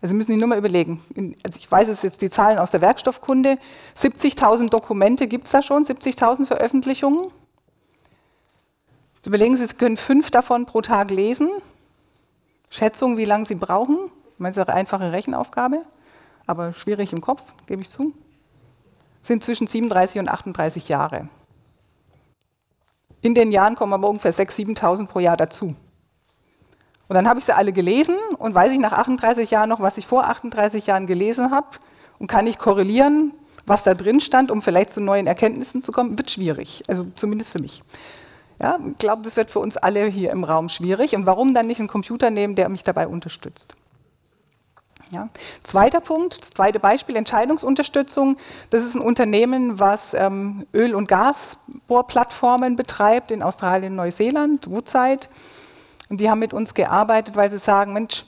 Also 0.00 0.14
müssen 0.14 0.30
sich 0.30 0.38
nur 0.38 0.46
mal 0.46 0.58
überlegen. 0.58 1.02
Also 1.44 1.58
ich 1.58 1.70
weiß 1.70 1.88
es 1.88 2.02
jetzt 2.02 2.22
die 2.22 2.30
Zahlen 2.30 2.58
aus 2.58 2.70
der 2.70 2.80
Werkstoffkunde. 2.80 3.58
70.000 3.96 4.70
Dokumente 4.70 5.26
gibt 5.26 5.46
es 5.46 5.52
da 5.52 5.60
schon, 5.60 5.82
70.000 5.82 6.46
Veröffentlichungen. 6.46 7.26
Jetzt 9.16 9.26
überlegen 9.26 9.56
Sie, 9.56 9.66
Sie 9.66 9.74
können 9.74 9.96
fünf 9.96 10.30
davon 10.30 10.64
pro 10.64 10.80
Tag 10.80 11.10
lesen. 11.10 11.50
Schätzung, 12.70 13.16
wie 13.16 13.24
lange 13.24 13.46
Sie 13.46 13.56
brauchen. 13.56 13.98
Ich 14.34 14.38
meine, 14.38 14.54
das 14.54 14.62
ist 14.62 14.68
eine 14.68 14.78
einfache 14.78 15.10
Rechenaufgabe 15.10 15.82
aber 16.46 16.72
schwierig 16.72 17.12
im 17.12 17.20
Kopf, 17.20 17.42
gebe 17.66 17.82
ich 17.82 17.90
zu, 17.90 18.14
sind 19.22 19.44
zwischen 19.44 19.66
37 19.66 20.20
und 20.20 20.28
38 20.28 20.88
Jahre. 20.88 21.28
In 23.20 23.34
den 23.34 23.52
Jahren 23.52 23.76
kommen 23.76 23.92
aber 23.92 24.08
ungefähr 24.08 24.34
6.000, 24.34 24.76
7.000 24.78 25.06
pro 25.06 25.20
Jahr 25.20 25.36
dazu. 25.36 25.76
Und 27.08 27.14
dann 27.14 27.28
habe 27.28 27.38
ich 27.38 27.44
sie 27.44 27.54
alle 27.54 27.72
gelesen 27.72 28.16
und 28.38 28.54
weiß 28.54 28.72
ich 28.72 28.78
nach 28.78 28.92
38 28.92 29.50
Jahren 29.50 29.68
noch, 29.68 29.80
was 29.80 29.98
ich 29.98 30.06
vor 30.06 30.24
38 30.24 30.86
Jahren 30.86 31.06
gelesen 31.06 31.50
habe 31.50 31.68
und 32.18 32.26
kann 32.26 32.46
ich 32.46 32.58
korrelieren, 32.58 33.32
was 33.66 33.84
da 33.84 33.94
drin 33.94 34.20
stand, 34.20 34.50
um 34.50 34.62
vielleicht 34.62 34.90
zu 34.90 35.00
neuen 35.00 35.26
Erkenntnissen 35.26 35.82
zu 35.82 35.92
kommen, 35.92 36.18
wird 36.18 36.30
schwierig. 36.30 36.82
Also 36.88 37.06
zumindest 37.14 37.52
für 37.52 37.60
mich. 37.60 37.82
Ja, 38.60 38.78
ich 38.90 38.98
glaube, 38.98 39.22
das 39.22 39.36
wird 39.36 39.50
für 39.50 39.58
uns 39.58 39.76
alle 39.76 40.06
hier 40.06 40.30
im 40.30 40.44
Raum 40.44 40.68
schwierig. 40.68 41.14
Und 41.14 41.26
warum 41.26 41.54
dann 41.54 41.66
nicht 41.66 41.80
einen 41.80 41.88
Computer 41.88 42.30
nehmen, 42.30 42.54
der 42.54 42.68
mich 42.68 42.82
dabei 42.82 43.06
unterstützt? 43.06 43.74
Ja. 45.12 45.28
Zweiter 45.62 46.00
Punkt, 46.00 46.32
zweite 46.32 46.80
Beispiel, 46.80 47.16
Entscheidungsunterstützung. 47.16 48.36
Das 48.70 48.82
ist 48.82 48.94
ein 48.94 49.02
Unternehmen, 49.02 49.78
was 49.78 50.14
ähm, 50.14 50.66
Öl- 50.72 50.94
und 50.94 51.06
Gasbohrplattformen 51.06 52.76
betreibt 52.76 53.30
in 53.30 53.42
Australien, 53.42 53.94
Neuseeland, 53.94 54.70
Woodside. 54.70 55.28
Und 56.08 56.22
die 56.22 56.30
haben 56.30 56.38
mit 56.38 56.54
uns 56.54 56.72
gearbeitet, 56.72 57.36
weil 57.36 57.50
sie 57.50 57.58
sagen, 57.58 57.92
Mensch, 57.92 58.24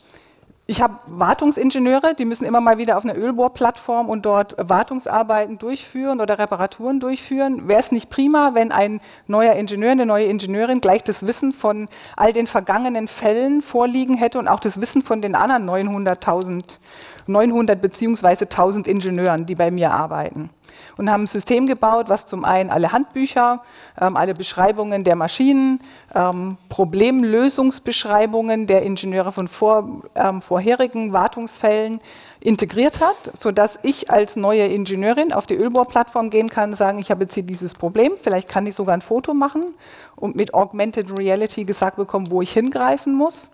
ich 0.66 0.80
habe 0.80 0.94
Wartungsingenieure, 1.06 2.14
die 2.14 2.24
müssen 2.24 2.46
immer 2.46 2.62
mal 2.62 2.78
wieder 2.78 2.96
auf 2.96 3.04
eine 3.04 3.14
Ölbohrplattform 3.14 4.08
und 4.08 4.24
dort 4.24 4.56
Wartungsarbeiten 4.56 5.58
durchführen 5.58 6.22
oder 6.22 6.38
Reparaturen 6.38 7.00
durchführen. 7.00 7.68
Wäre 7.68 7.80
es 7.80 7.92
nicht 7.92 8.08
prima, 8.08 8.54
wenn 8.54 8.72
ein 8.72 9.02
neuer 9.26 9.52
Ingenieur, 9.54 9.90
eine 9.90 10.06
neue 10.06 10.24
Ingenieurin 10.24 10.80
gleich 10.80 11.04
das 11.04 11.26
Wissen 11.26 11.52
von 11.52 11.86
all 12.16 12.32
den 12.32 12.46
vergangenen 12.46 13.08
Fällen 13.08 13.60
vorliegen 13.60 14.14
hätte 14.14 14.38
und 14.38 14.48
auch 14.48 14.60
das 14.60 14.80
Wissen 14.80 15.02
von 15.02 15.20
den 15.20 15.34
anderen 15.34 15.68
900.000, 15.68 16.78
900 17.26 17.82
beziehungsweise 17.82 18.44
1000 18.44 18.86
Ingenieuren, 18.86 19.44
die 19.44 19.56
bei 19.56 19.70
mir 19.70 19.92
arbeiten? 19.92 20.48
Und 20.96 21.10
haben 21.10 21.24
ein 21.24 21.28
System 21.28 21.66
gebaut, 21.66 22.08
was 22.08 22.26
zum 22.26 22.44
einen 22.44 22.70
alle 22.70 22.92
Handbücher, 22.92 23.62
ähm, 24.00 24.16
alle 24.16 24.34
Beschreibungen 24.34 25.04
der 25.04 25.16
Maschinen, 25.16 25.80
ähm, 26.14 26.56
Problemlösungsbeschreibungen 26.68 28.66
der 28.66 28.82
Ingenieure 28.82 29.32
von 29.32 29.48
vor, 29.48 30.02
ähm, 30.14 30.42
vorherigen 30.42 31.12
Wartungsfällen 31.12 32.00
integriert 32.40 33.00
hat, 33.00 33.30
sodass 33.32 33.78
ich 33.82 34.10
als 34.10 34.36
neue 34.36 34.66
Ingenieurin 34.66 35.32
auf 35.32 35.46
die 35.46 35.54
Ölbohrplattform 35.54 36.30
gehen 36.30 36.50
kann, 36.50 36.74
sagen, 36.74 36.98
ich 36.98 37.10
habe 37.10 37.22
jetzt 37.22 37.34
hier 37.34 37.42
dieses 37.42 37.74
Problem, 37.74 38.12
vielleicht 38.20 38.48
kann 38.48 38.66
ich 38.66 38.74
sogar 38.74 38.94
ein 38.94 39.02
Foto 39.02 39.32
machen 39.32 39.74
und 40.16 40.36
mit 40.36 40.52
Augmented 40.52 41.18
Reality 41.18 41.64
gesagt 41.64 41.96
bekommen, 41.96 42.30
wo 42.30 42.42
ich 42.42 42.52
hingreifen 42.52 43.14
muss 43.14 43.50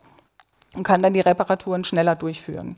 und 0.74 0.82
kann 0.82 1.02
dann 1.02 1.12
die 1.12 1.20
Reparaturen 1.20 1.84
schneller 1.84 2.16
durchführen. 2.16 2.76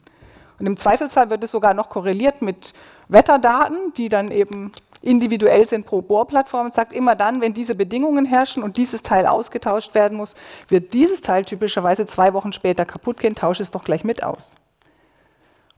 Und 0.63 0.67
im 0.69 0.77
Zweifelsfall 0.77 1.29
wird 1.29 1.43
es 1.43 1.51
sogar 1.51 1.75
noch 1.75 1.89
korreliert 1.89 2.41
mit 2.41 2.73
Wetterdaten, 3.09 3.93
die 3.97 4.09
dann 4.09 4.31
eben 4.31 4.71
individuell 5.01 5.67
sind 5.67 5.87
pro 5.87 6.03
Bohrplattform. 6.03 6.69
Es 6.69 6.77
sagt 6.77 6.93
immer 6.93 7.17
dann, 7.17 7.41
wenn 7.41 7.53
diese 7.53 7.75
Bedingungen 7.75 8.25
herrschen 8.25 8.63
und 8.63 8.77
dieses 8.77 9.03
Teil 9.03 9.27
ausgetauscht 9.27 9.97
werden 9.97 10.17
muss, 10.17 10.37
wird 10.69 10.95
dieses 10.95 11.21
Teil 11.21 11.45
typischerweise 11.45 12.07
zwei 12.07 12.33
Wochen 12.33 12.53
später 12.53 12.85
kaputt 12.85 13.19
gehen, 13.19 13.35
tausche 13.35 13.61
es 13.61 13.73
doch 13.73 13.83
gleich 13.83 14.05
mit 14.05 14.23
aus. 14.23 14.55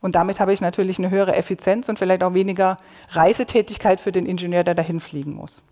Und 0.03 0.17
damit 0.17 0.39
habe 0.39 0.53
ich 0.53 0.61
natürlich 0.61 0.99
eine 0.99 1.09
höhere 1.09 1.35
Effizienz 1.35 1.89
und 1.89 1.99
vielleicht 1.99 2.23
auch 2.23 2.35
weniger 2.35 2.77
Reisetätigkeit 3.09 4.01
für 4.01 4.13
den 4.13 4.27
Ingenieur, 4.27 4.65
der 4.65 4.75
dahin 4.75 5.01
fliegen 5.01 5.35
muss. 5.35 5.63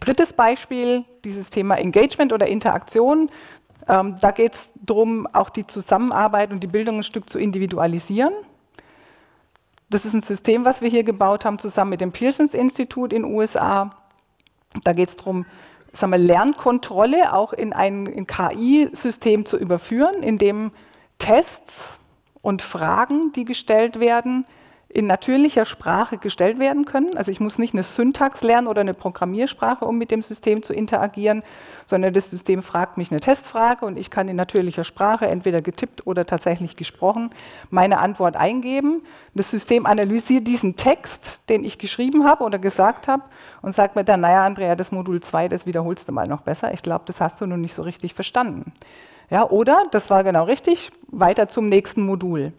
Drittes 0.00 0.32
Beispiel, 0.32 1.04
dieses 1.24 1.50
Thema 1.50 1.76
Engagement 1.76 2.32
oder 2.32 2.48
Interaktion. 2.48 3.30
Ähm, 3.88 4.16
da 4.20 4.30
geht 4.30 4.54
es 4.54 4.72
darum, 4.76 5.26
auch 5.32 5.50
die 5.50 5.66
Zusammenarbeit 5.66 6.50
und 6.50 6.60
die 6.60 6.66
Bildung 6.66 6.96
ein 6.96 7.02
Stück 7.02 7.28
zu 7.30 7.38
individualisieren. 7.38 8.32
Das 9.88 10.04
ist 10.04 10.14
ein 10.14 10.22
System, 10.22 10.64
was 10.64 10.82
wir 10.82 10.88
hier 10.88 11.04
gebaut 11.04 11.44
haben, 11.44 11.58
zusammen 11.58 11.90
mit 11.90 12.00
dem 12.00 12.10
Pearsons 12.10 12.54
Institut 12.54 13.12
in 13.12 13.22
den 13.22 13.32
USA. 13.32 13.90
Da 14.82 14.92
geht 14.92 15.10
es 15.10 15.16
darum, 15.16 15.46
sagen 15.92 16.12
wir, 16.12 16.18
Lernkontrolle 16.18 17.32
auch 17.32 17.52
in 17.52 17.72
ein, 17.72 18.06
ein 18.06 18.26
KI-System 18.26 19.46
zu 19.46 19.56
überführen, 19.56 20.22
in 20.22 20.38
dem 20.38 20.72
Tests 21.18 22.00
und 22.42 22.62
Fragen, 22.62 23.32
die 23.32 23.44
gestellt 23.44 24.00
werden, 24.00 24.44
in 24.88 25.06
natürlicher 25.06 25.64
Sprache 25.64 26.16
gestellt 26.16 26.58
werden 26.58 26.84
können. 26.84 27.16
Also 27.16 27.32
ich 27.32 27.40
muss 27.40 27.58
nicht 27.58 27.74
eine 27.74 27.82
Syntax 27.82 28.42
lernen 28.42 28.68
oder 28.68 28.82
eine 28.82 28.94
Programmiersprache, 28.94 29.84
um 29.84 29.98
mit 29.98 30.12
dem 30.12 30.22
System 30.22 30.62
zu 30.62 30.72
interagieren, 30.72 31.42
sondern 31.86 32.14
das 32.14 32.30
System 32.30 32.62
fragt 32.62 32.96
mich 32.96 33.10
eine 33.10 33.18
Testfrage 33.20 33.84
und 33.84 33.98
ich 33.98 34.10
kann 34.10 34.28
in 34.28 34.36
natürlicher 34.36 34.84
Sprache, 34.84 35.26
entweder 35.26 35.60
getippt 35.60 36.06
oder 36.06 36.24
tatsächlich 36.24 36.76
gesprochen, 36.76 37.30
meine 37.68 37.98
Antwort 37.98 38.36
eingeben. 38.36 39.02
Das 39.34 39.50
System 39.50 39.86
analysiert 39.86 40.46
diesen 40.46 40.76
Text, 40.76 41.40
den 41.48 41.64
ich 41.64 41.78
geschrieben 41.78 42.24
habe 42.24 42.44
oder 42.44 42.60
gesagt 42.60 43.08
habe 43.08 43.24
und 43.62 43.74
sagt 43.74 43.96
mir 43.96 44.04
dann, 44.04 44.20
naja, 44.20 44.44
Andrea, 44.46 44.76
das 44.76 44.92
Modul 44.92 45.20
2, 45.20 45.48
das 45.48 45.66
wiederholst 45.66 46.08
du 46.08 46.12
mal 46.12 46.28
noch 46.28 46.42
besser. 46.42 46.72
Ich 46.72 46.82
glaube, 46.82 47.04
das 47.06 47.20
hast 47.20 47.40
du 47.40 47.46
noch 47.46 47.56
nicht 47.56 47.74
so 47.74 47.82
richtig 47.82 48.14
verstanden. 48.14 48.72
Ja, 49.30 49.50
oder, 49.50 49.82
das 49.90 50.08
war 50.10 50.22
genau 50.22 50.44
richtig, 50.44 50.92
weiter 51.08 51.48
zum 51.48 51.68
nächsten 51.68 52.02
Modul. 52.02 52.52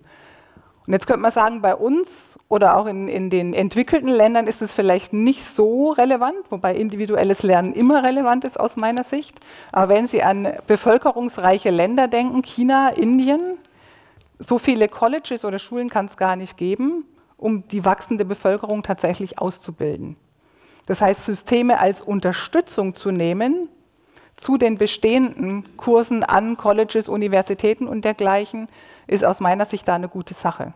Und 0.88 0.94
jetzt 0.94 1.06
könnte 1.06 1.22
man 1.22 1.32
sagen, 1.32 1.62
bei 1.62 1.76
uns 1.76 2.40
oder 2.48 2.78
auch 2.78 2.86
in, 2.86 3.10
in 3.10 3.30
den 3.30 3.54
entwickelten 3.54 4.10
Ländern 4.10 4.48
ist 4.48 4.62
es 4.62 4.74
vielleicht 4.74 5.12
nicht 5.12 5.44
so 5.44 5.92
relevant, 5.92 6.38
wobei 6.50 6.76
individuelles 6.76 7.44
Lernen 7.44 7.74
immer 7.74 8.04
relevant 8.04 8.46
ist 8.46 8.58
aus 8.58 8.78
meiner 8.78 9.04
Sicht. 9.04 9.38
Aber 9.74 9.90
wenn 9.90 10.08
Sie 10.08 10.24
an 10.24 10.48
bevölkerungsreiche 10.66 11.72
Länder 11.72 12.08
denken, 12.08 12.42
China, 12.42 12.88
Indien, 12.88 13.58
so 14.40 14.60
viele 14.60 14.88
Colleges 14.88 15.44
oder 15.44 15.60
Schulen 15.60 15.90
kann 15.90 16.06
es 16.06 16.16
gar 16.16 16.38
nicht 16.38 16.56
geben, 16.56 17.04
um 17.36 17.68
die 17.68 17.84
wachsende 17.84 18.24
Bevölkerung 18.24 18.82
tatsächlich 18.82 19.40
auszubilden. 19.40 20.16
Das 20.86 21.02
heißt, 21.02 21.26
Systeme 21.26 21.82
als 21.82 22.02
Unterstützung 22.02 22.96
zu 22.96 23.12
nehmen 23.12 23.68
zu 24.38 24.58
den 24.58 24.78
bestehenden 24.78 25.78
Kursen 25.78 26.24
an 26.24 26.56
Colleges, 26.56 27.10
Universitäten 27.10 27.88
und 27.88 28.06
dergleichen, 28.06 28.68
ist 29.08 29.26
aus 29.26 29.40
meiner 29.40 29.66
Sicht 29.66 29.88
da 29.88 29.96
eine 29.96 30.08
gute 30.08 30.34
Sache. 30.34 30.74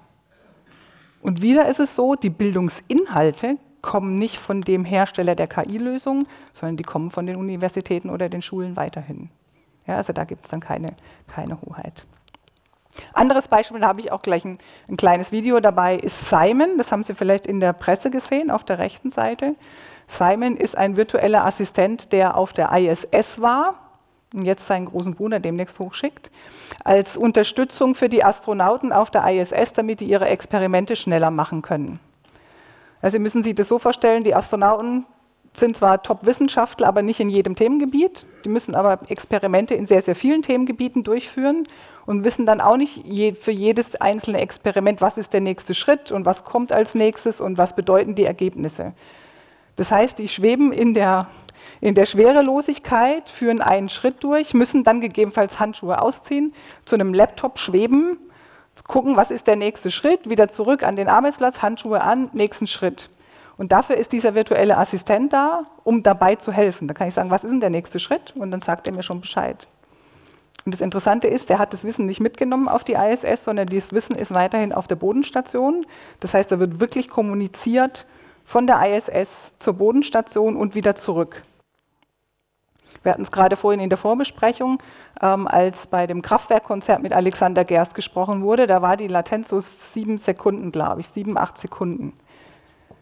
Und 1.22 1.42
wieder 1.42 1.68
ist 1.70 1.80
es 1.80 1.96
so, 1.96 2.16
die 2.16 2.32
Bildungsinhalte 2.32 3.58
kommen 3.82 4.16
nicht 4.16 4.38
von 4.38 4.62
dem 4.62 4.86
Hersteller 4.86 5.36
der 5.36 5.48
KI-Lösung, 5.48 6.26
sondern 6.54 6.78
die 6.78 6.84
kommen 6.84 7.12
von 7.12 7.26
den 7.28 7.36
Universitäten 7.36 8.10
oder 8.10 8.30
den 8.30 8.42
Schulen 8.42 8.76
weiterhin. 8.76 9.30
Ja, 9.88 9.98
also 9.98 10.14
da 10.14 10.24
gibt 10.24 10.44
es 10.44 10.50
dann 10.50 10.60
keine, 10.60 10.96
keine 11.28 11.60
Hoheit. 11.62 12.06
Anderes 13.14 13.48
Beispiel, 13.48 13.80
da 13.80 13.88
habe 13.88 14.00
ich 14.00 14.12
auch 14.12 14.22
gleich 14.22 14.44
ein, 14.44 14.58
ein, 14.90 14.98
kleines 14.98 15.32
Video 15.32 15.60
dabei, 15.60 15.96
ist 15.96 16.30
Simon. 16.30 16.78
Das 16.78 16.92
haben 16.92 17.04
Sie 17.04 17.14
vielleicht 17.14 17.48
in 17.48 17.60
der 17.60 17.74
Presse 17.74 18.12
gesehen, 18.12 18.52
auf 18.52 18.64
der 18.64 18.80
rechten 18.80 19.10
Seite. 19.10 19.56
Simon 20.12 20.58
ist 20.58 20.78
ein 20.78 20.98
virtueller 20.98 21.46
Assistent, 21.46 22.12
der 22.12 22.36
auf 22.36 22.52
der 22.52 22.70
ISS 22.74 23.40
war 23.40 23.76
und 24.34 24.44
jetzt 24.44 24.68
seinen 24.68 24.86
großen 24.86 25.16
Bruder 25.16 25.40
demnächst 25.40 25.80
hochschickt, 25.80 26.32
als 26.84 27.16
Unterstützung 27.16 27.96
für 27.96 28.10
die 28.10 28.22
Astronauten 28.22 28.92
auf 28.92 29.10
der 29.10 29.26
ISS, 29.30 29.72
damit 29.72 30.02
die 30.02 30.06
ihre 30.06 30.28
Experimente 30.28 30.98
schneller 30.98 31.32
machen 31.32 31.62
können. 31.62 32.02
Also 33.02 33.16
Sie 33.16 33.20
müssen 33.20 33.42
sich 33.42 33.56
das 33.56 33.70
so 33.70 33.80
vorstellen, 33.80 34.26
die 34.26 34.36
Astronauten 34.36 35.06
sind 35.54 35.78
zwar 35.78 36.04
Top-Wissenschaftler, 36.04 36.88
aber 36.88 37.02
nicht 37.02 37.22
in 37.22 37.30
jedem 37.30 37.56
Themengebiet. 37.56 38.26
Die 38.44 38.50
müssen 38.50 38.76
aber 38.76 39.00
Experimente 39.10 39.76
in 39.76 39.86
sehr, 39.86 40.02
sehr 40.02 40.16
vielen 40.16 40.42
Themengebieten 40.42 41.04
durchführen 41.04 41.64
und 42.06 42.26
wissen 42.26 42.46
dann 42.46 42.60
auch 42.60 42.78
nicht 42.78 43.06
je, 43.06 43.34
für 43.34 43.52
jedes 43.52 43.96
einzelne 43.96 44.40
Experiment, 44.40 45.00
was 45.00 45.18
ist 45.18 45.32
der 45.32 45.42
nächste 45.42 45.74
Schritt 45.74 46.12
und 46.12 46.26
was 46.26 46.44
kommt 46.44 46.74
als 46.74 46.96
nächstes 46.96 47.40
und 47.40 47.58
was 47.58 47.76
bedeuten 47.76 48.16
die 48.16 48.26
Ergebnisse. 48.26 48.94
Das 49.82 49.92
heißt, 49.92 50.20
die 50.20 50.28
schweben 50.28 50.72
in 50.72 50.94
der, 50.94 51.26
in 51.80 51.96
der 51.96 52.06
Schwerelosigkeit, 52.06 53.28
führen 53.28 53.64
einen 53.64 53.90
Schritt 53.90 54.24
durch, 54.24 54.54
müssen 54.54 54.84
dann 54.84 55.02
gegebenenfalls 55.02 55.60
Handschuhe 55.60 56.00
ausziehen, 56.00 56.54
zu 56.86 56.94
einem 56.94 57.16
Laptop 57.16 57.58
schweben, 57.58 58.20
gucken, 58.88 59.18
was 59.18 59.32
ist 59.32 59.48
der 59.48 59.56
nächste 59.56 59.90
Schritt, 59.90 60.30
wieder 60.30 60.50
zurück 60.50 60.84
an 60.84 60.98
den 60.98 61.08
Arbeitsplatz, 61.08 61.64
Handschuhe 61.64 62.02
an, 62.02 62.30
nächsten 62.32 62.68
Schritt. 62.68 63.10
Und 63.58 63.72
dafür 63.72 63.98
ist 63.98 64.12
dieser 64.12 64.36
virtuelle 64.36 64.78
Assistent 64.78 65.34
da, 65.34 65.66
um 65.84 66.04
dabei 66.04 66.36
zu 66.36 66.52
helfen. 66.52 66.88
Da 66.88 66.94
kann 66.94 67.08
ich 67.08 67.16
sagen, 67.16 67.32
was 67.32 67.44
ist 67.44 67.50
denn 67.50 67.60
der 67.60 67.72
nächste 67.72 67.98
Schritt? 67.98 68.36
Und 68.36 68.52
dann 68.52 68.62
sagt 68.62 68.88
er 68.88 68.94
mir 68.94 69.02
schon 69.02 69.22
Bescheid. 69.22 69.66
Und 70.64 70.76
das 70.76 70.82
Interessante 70.82 71.28
ist, 71.28 71.50
der 71.50 71.58
hat 71.58 71.74
das 71.74 71.84
Wissen 71.84 72.06
nicht 72.06 72.20
mitgenommen 72.20 72.70
auf 72.70 72.84
die 72.84 72.94
ISS, 72.94 73.46
sondern 73.46 73.66
dieses 73.66 73.94
Wissen 73.94 74.16
ist 74.16 74.32
weiterhin 74.32 74.74
auf 74.74 74.88
der 74.88 74.96
Bodenstation. 74.96 75.88
Das 76.20 76.36
heißt, 76.36 76.52
da 76.52 76.60
wird 76.60 76.80
wirklich 76.80 77.10
kommuniziert 77.10 78.06
von 78.52 78.68
der 78.68 78.86
ISS 78.86 79.58
zur 79.60 79.76
Bodenstation 79.76 80.58
und 80.58 80.76
wieder 80.76 80.94
zurück. 80.98 81.44
Wir 83.02 83.14
hatten 83.14 83.22
es 83.22 83.32
gerade 83.32 83.56
vorhin 83.56 83.80
in 83.80 83.90
der 83.90 83.98
Vorbesprechung, 83.98 84.84
ähm, 85.22 85.48
als 85.48 85.88
bei 85.88 86.06
dem 86.06 86.22
Kraftwerkkonzert 86.22 87.02
mit 87.02 87.14
Alexander 87.14 87.64
Gerst 87.64 87.96
gesprochen 87.96 88.42
wurde, 88.42 88.68
da 88.68 88.82
war 88.82 88.98
die 88.98 89.08
Latenz 89.08 89.48
so 89.48 89.62
sieben 89.62 90.18
Sekunden, 90.18 90.74
glaube 90.74 91.00
ich, 91.00 91.08
sieben, 91.08 91.38
acht 91.38 91.58
Sekunden. 91.58 92.14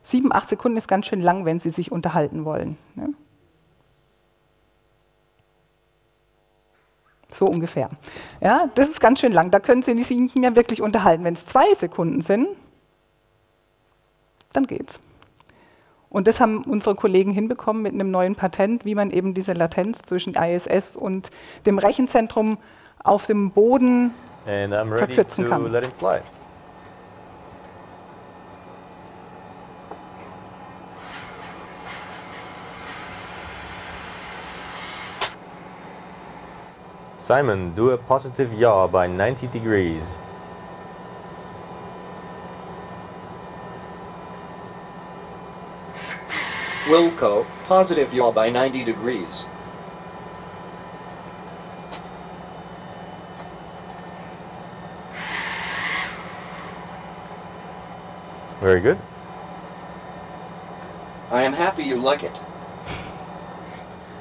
Sieben, 0.03 0.31
acht 0.31 0.47
Sekunden 0.47 0.77
ist 0.77 0.87
ganz 0.87 1.07
schön 1.07 1.19
lang, 1.19 1.45
wenn 1.45 1.57
Sie 1.57 1.71
sich 1.71 1.91
unterhalten 1.91 2.45
wollen. 2.45 2.77
Ne? 2.93 3.15
So 7.27 7.47
ungefähr. 7.47 7.89
Ja, 8.39 8.69
das 8.75 8.89
ist 8.89 9.01
ganz 9.01 9.19
schön 9.19 9.31
lang. 9.31 9.49
Da 9.49 9.59
können 9.59 9.81
Sie 9.81 9.95
sich 9.95 10.17
nicht 10.17 10.35
mehr 10.35 10.55
wirklich 10.55 10.83
unterhalten. 10.83 11.23
Wenn 11.23 11.33
es 11.33 11.47
zwei 11.47 11.73
Sekunden 11.73 12.21
sind, 12.21 12.47
dann 14.53 14.67
geht's. 14.67 14.99
Und 16.09 16.27
das 16.27 16.41
haben 16.41 16.63
unsere 16.63 16.95
Kollegen 16.95 17.31
hinbekommen 17.31 17.83
mit 17.83 17.93
einem 17.93 18.09
neuen 18.09 18.35
Patent, 18.35 18.83
wie 18.83 18.95
man 18.95 19.11
eben 19.11 19.33
diese 19.33 19.53
Latenz 19.53 20.01
zwischen 20.01 20.33
ISS 20.33 20.95
und 20.95 21.29
dem 21.65 21.77
Rechenzentrum 21.77 22.57
auf 23.03 23.27
dem 23.27 23.51
Boden 23.51 24.11
verkürzen 24.45 25.45
to 25.45 25.49
kann. 25.51 25.71
let 25.71 25.83
him 25.83 25.91
fly. 25.91 26.19
Simon, 37.17 37.75
do 37.75 37.91
a 37.91 37.97
positive 37.97 38.51
yaw 38.55 38.87
by 38.87 39.07
90 39.07 39.51
degrees. 39.51 40.15
Wilco, 46.89 47.45
positive 47.67 48.11
yaw 48.11 48.31
by 48.31 48.49
90 48.49 48.83
degrees. 48.83 49.45
Very 58.59 58.81
good. 58.81 58.97
I 61.29 61.43
am 61.43 61.53
happy 61.53 61.83
you 61.83 61.95
like 61.97 62.23
it. 62.23 62.33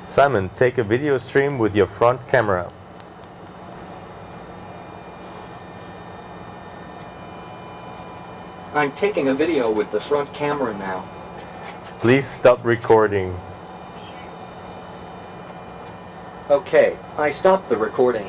Simon, 0.06 0.50
take 0.54 0.76
a 0.76 0.84
video 0.84 1.16
stream 1.16 1.56
with 1.56 1.74
your 1.74 1.86
front 1.86 2.28
camera. 2.28 2.70
I'm 8.74 8.92
taking 8.92 9.28
a 9.28 9.34
video 9.34 9.70
with 9.70 9.90
the 9.90 10.02
front 10.02 10.34
camera 10.34 10.76
now. 10.76 11.17
Please 12.00 12.24
stop 12.24 12.64
recording. 12.64 13.34
Okay, 16.48 16.96
I 17.18 17.32
stopped 17.32 17.68
the 17.68 17.76
recording. 17.76 18.26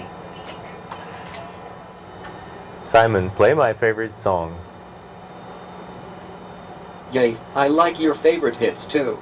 Simon, 2.82 3.30
play 3.30 3.54
my 3.54 3.74
favorite 3.74 4.16
song. 4.16 4.56
Yay, 7.14 7.38
I 7.56 7.68
like 7.68 8.00
your 8.00 8.16
favorite 8.16 8.56
hits 8.56 8.88
too. 8.88 9.20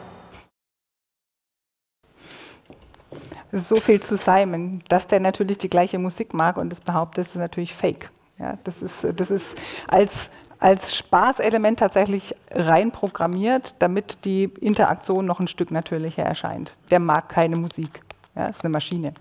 So 3.52 3.82
viel 3.82 4.00
zu 4.00 4.16
Simon, 4.16 4.82
dass 4.88 5.08
der 5.08 5.20
natürlich 5.20 5.58
die 5.58 5.70
gleiche 5.70 6.00
Musik 6.00 6.34
mag 6.34 6.56
und 6.56 6.70
das 6.70 6.80
behauptet, 6.80 7.26
ist 7.26 7.36
natürlich 7.36 7.74
fake. 7.74 8.10
Ja, 8.40 8.58
das 8.64 8.82
ist, 8.82 9.06
das 9.16 9.30
ist 9.30 9.58
als, 9.90 10.30
als 10.60 10.96
Spaßelement 10.96 11.80
tatsächlich 11.80 12.34
rein 12.52 12.92
programmiert, 12.92 13.76
damit 13.80 14.26
die 14.26 14.46
Interaktion 14.60 15.26
noch 15.26 15.40
ein 15.40 15.48
Stück 15.48 15.72
natürlicher 15.72 16.24
erscheint. 16.24 16.76
Der 16.90 17.00
mag 17.00 17.30
keine 17.30 17.56
Musik. 17.56 18.02
Ja, 18.36 18.46
ist 18.48 18.64
eine 18.64 18.72
Maschine. 18.72 19.14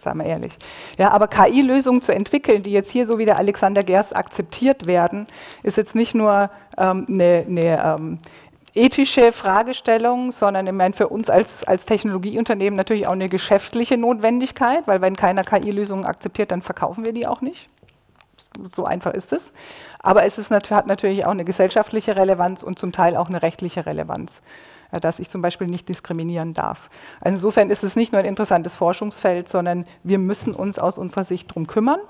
Sagen 0.00 0.18
wir 0.18 0.26
ehrlich. 0.26 0.58
Ja, 0.98 1.10
aber 1.10 1.26
KI-Lösungen 1.26 2.02
zu 2.02 2.12
entwickeln, 2.12 2.62
die 2.62 2.72
jetzt 2.72 2.90
hier 2.90 3.06
so 3.06 3.18
wie 3.18 3.24
der 3.24 3.38
Alexander 3.38 3.82
Gerst 3.82 4.14
akzeptiert 4.14 4.86
werden, 4.86 5.26
ist 5.62 5.78
jetzt 5.78 5.94
nicht 5.94 6.14
nur 6.14 6.50
ähm, 6.76 7.06
eine, 7.08 7.46
eine 7.48 7.96
ähm, 7.98 8.18
ethische 8.74 9.32
Fragestellung, 9.32 10.32
sondern 10.32 10.66
ich 10.66 10.72
meine, 10.72 10.94
für 10.94 11.08
uns 11.08 11.30
als, 11.30 11.64
als 11.64 11.86
Technologieunternehmen 11.86 12.76
natürlich 12.76 13.06
auch 13.06 13.12
eine 13.12 13.30
geschäftliche 13.30 13.96
Notwendigkeit, 13.96 14.86
weil 14.86 15.00
wenn 15.00 15.16
keiner 15.16 15.42
KI-Lösungen 15.42 16.04
akzeptiert, 16.04 16.50
dann 16.50 16.60
verkaufen 16.60 17.06
wir 17.06 17.14
die 17.14 17.26
auch 17.26 17.40
nicht. 17.40 17.70
So 18.64 18.84
einfach 18.84 19.12
ist 19.12 19.32
es. 19.32 19.52
Aber 20.00 20.24
es 20.24 20.38
ist, 20.38 20.50
nat 20.50 20.70
hat 20.70 20.86
natürlich 20.86 21.26
auch 21.26 21.30
eine 21.30 21.44
gesellschaftliche 21.44 22.16
Relevanz 22.16 22.62
und 22.62 22.78
zum 22.78 22.92
Teil 22.92 23.16
auch 23.16 23.28
eine 23.28 23.42
rechtliche 23.42 23.86
Relevanz, 23.86 24.42
äh, 24.92 25.00
dass 25.00 25.18
ich 25.18 25.30
zum 25.30 25.42
Beispiel 25.42 25.66
nicht 25.66 25.88
diskriminieren 25.88 26.54
darf. 26.54 26.88
Also 27.20 27.36
insofern 27.36 27.70
ist 27.70 27.84
es 27.84 27.96
nicht 27.96 28.12
nur 28.12 28.20
ein 28.20 28.26
interessantes 28.26 28.76
Forschungsfeld, 28.76 29.48
sondern 29.48 29.84
wir 30.02 30.18
müssen 30.18 30.54
uns 30.54 30.78
aus 30.78 30.98
unserer 30.98 31.24
Sicht 31.24 31.50
darum 31.50 31.66
kümmern. 31.66 32.00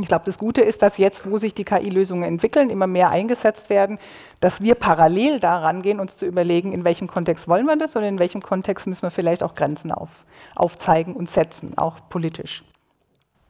Ich 0.00 0.06
glaube, 0.06 0.24
das 0.24 0.38
Gute 0.38 0.62
ist, 0.62 0.80
dass 0.80 0.96
jetzt, 0.96 1.30
wo 1.30 1.36
sich 1.36 1.52
die 1.52 1.64
KI-Lösungen 1.64 2.22
entwickeln, 2.22 2.70
immer 2.70 2.86
mehr 2.86 3.10
eingesetzt 3.10 3.68
werden, 3.68 3.98
dass 4.40 4.62
wir 4.62 4.74
parallel 4.74 5.38
daran 5.38 5.82
gehen, 5.82 6.00
uns 6.00 6.16
zu 6.16 6.24
überlegen, 6.24 6.72
in 6.72 6.84
welchem 6.84 7.08
Kontext 7.08 7.46
wollen 7.46 7.66
wir 7.66 7.76
das 7.76 7.94
und 7.94 8.02
in 8.02 8.18
welchem 8.18 8.40
Kontext 8.40 8.86
müssen 8.86 9.02
wir 9.02 9.10
vielleicht 9.10 9.42
auch 9.42 9.54
Grenzen 9.54 9.92
auf, 9.92 10.24
aufzeigen 10.54 11.14
und 11.14 11.28
setzen, 11.28 11.76
auch 11.76 11.98
politisch. 12.08 12.64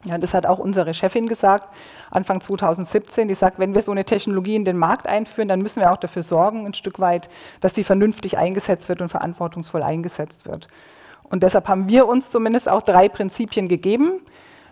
Ja, 0.05 0.17
das 0.17 0.33
hat 0.33 0.45
auch 0.45 0.59
unsere 0.59 0.93
Chefin 0.93 1.27
gesagt, 1.27 1.69
Anfang 2.11 2.41
2017. 2.41 3.27
Die 3.29 3.33
sagt, 3.35 3.57
wenn 3.57 3.73
wir 3.73 3.81
so 3.81 3.91
eine 3.91 4.03
Technologie 4.03 4.55
in 4.55 4.65
den 4.65 4.77
Markt 4.77 5.07
einführen, 5.07 5.47
dann 5.47 5.59
müssen 5.59 5.79
wir 5.79 5.91
auch 5.91 5.97
dafür 5.97 6.23
sorgen, 6.23 6.65
ein 6.65 6.73
Stück 6.73 6.99
weit, 6.99 7.29
dass 7.61 7.73
die 7.73 7.83
vernünftig 7.83 8.37
eingesetzt 8.37 8.89
wird 8.89 9.01
und 9.01 9.09
verantwortungsvoll 9.09 9.81
eingesetzt 9.81 10.45
wird. 10.45 10.67
Und 11.23 11.43
deshalb 11.43 11.67
haben 11.67 11.87
wir 11.87 12.07
uns 12.07 12.31
zumindest 12.31 12.69
auch 12.69 12.81
drei 12.81 13.07
Prinzipien 13.07 13.67
gegeben, 13.67 14.21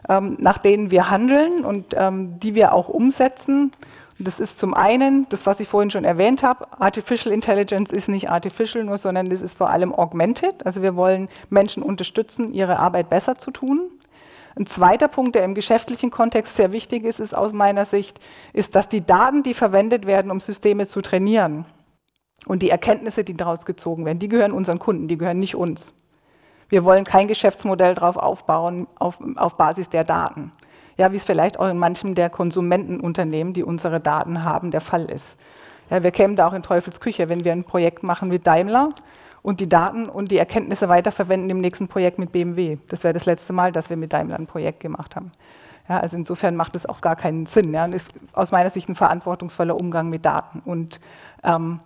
ähm, 0.10 0.36
nach 0.40 0.58
denen 0.58 0.92
wir 0.92 1.10
handeln 1.10 1.64
und 1.64 1.96
ähm, 1.98 2.40
die 2.40 2.56
wir 2.56 2.74
auch 2.74 2.90
umsetzen. 2.90 3.72
Und 4.20 4.28
das 4.28 4.40
ist 4.40 4.60
zum 4.60 4.74
einen, 4.74 5.28
das, 5.30 5.46
was 5.46 5.62
ich 5.62 5.68
vorhin 5.68 5.90
schon 5.90 6.04
erwähnt 6.04 6.44
habe, 6.44 6.68
Artificial 6.80 7.34
Intelligence 7.34 7.92
ist 7.92 8.10
nicht 8.10 8.30
artificial 8.30 8.84
nur, 8.84 8.98
sondern 8.98 9.30
das 9.30 9.42
ist 9.42 9.58
vor 9.58 9.70
allem 9.70 9.96
augmented. 9.96 10.66
Also 10.66 10.82
wir 10.82 10.96
wollen 10.96 11.30
Menschen 11.50 11.82
unterstützen, 11.82 12.54
ihre 12.54 12.80
Arbeit 12.80 13.10
besser 13.10 13.38
zu 13.38 13.50
tun. 13.50 13.90
Ein 14.56 14.66
zweiter 14.66 15.08
Punkt, 15.08 15.36
der 15.36 15.46
im 15.46 15.56
geschäftlichen 15.56 16.12
Kontext 16.12 16.56
sehr 16.56 16.72
wichtig 16.72 17.06
ist, 17.06 17.20
ist 17.20 17.36
aus 17.36 17.54
meiner 17.54 17.86
Sicht, 17.86 18.20
ist, 18.54 18.76
dass 18.76 18.90
die 18.90 19.06
Daten, 19.06 19.44
die 19.44 19.54
verwendet 19.54 20.06
werden, 20.06 20.32
um 20.32 20.40
Systeme 20.40 20.88
zu 20.88 21.02
trainieren 21.02 21.66
und 22.46 22.62
die 22.62 22.70
Erkenntnisse, 22.70 23.24
die 23.24 23.38
daraus 23.38 23.66
gezogen 23.66 24.06
werden, 24.06 24.20
die 24.20 24.28
gehören 24.28 24.52
unseren 24.52 24.80
Kunden, 24.80 25.08
die 25.08 25.18
gehören 25.18 25.40
nicht 25.40 25.56
uns. 25.56 25.94
Wir 26.68 26.84
wollen 26.84 27.04
kein 27.04 27.28
Geschäftsmodell 27.28 27.96
darauf 27.96 28.18
aufbauen, 28.18 28.88
auf, 28.98 29.20
auf 29.36 29.58
Basis 29.58 29.90
der 29.90 30.04
Daten. 30.04 30.52
Ja, 30.98 31.12
wie 31.12 31.18
es 31.18 31.26
vielleicht 31.26 31.60
auch 31.60 31.68
in 31.68 31.78
manchem 31.78 32.16
der 32.16 32.30
Konsumentenunternehmen, 32.30 33.54
die 33.54 33.64
unsere 33.64 34.00
Daten 34.00 34.44
haben, 34.44 34.72
der 34.72 34.82
Fall 34.82 35.06
ist. 35.06 35.40
Ja, 35.90 36.04
wir 36.04 36.12
kämen 36.12 36.36
da 36.36 36.48
auch 36.48 36.54
in 36.54 36.64
Teufelsküche, 36.64 37.28
wenn 37.28 37.44
wir 37.44 37.52
ein 37.52 37.64
Projekt 37.64 38.04
machen 38.04 38.30
mit 38.30 38.48
Daimler 38.48 38.90
und 39.44 39.60
die 39.60 39.70
Daten 39.70 40.08
und 40.08 40.32
die 40.32 40.38
Erkenntnisse 40.38 40.90
weiterverwenden 40.90 41.50
im 41.50 41.62
nächsten 41.62 41.88
Projekt 41.88 42.20
mit 42.20 42.32
BMW. 42.32 42.78
Das 42.88 43.04
wäre 43.04 43.14
das 43.14 43.26
letzte 43.26 43.54
Mal, 43.54 43.72
dass 43.72 43.90
wir 43.90 43.98
mit 43.98 44.14
Daimler 44.14 44.38
ein 44.38 44.48
Projekt 44.48 44.80
gemacht 44.80 45.16
haben. 45.16 45.32
Ja, 45.90 46.00
also 46.00 46.16
insofern 46.16 46.56
macht 46.56 46.76
es 46.76 46.86
auch 46.86 47.02
gar 47.02 47.16
keinen 47.16 47.46
Sinn. 47.48 47.74
Ja, 47.74 47.86
und 47.86 47.94
ist 47.94 48.12
aus 48.34 48.52
meiner 48.52 48.70
Sicht 48.70 48.88
ein 48.88 48.96
verantwortungsvoller 48.96 49.76
Umgang 49.76 50.10
mit 50.10 50.26
Daten 50.26 50.62
und 50.64 51.00
ähm, 51.44 51.80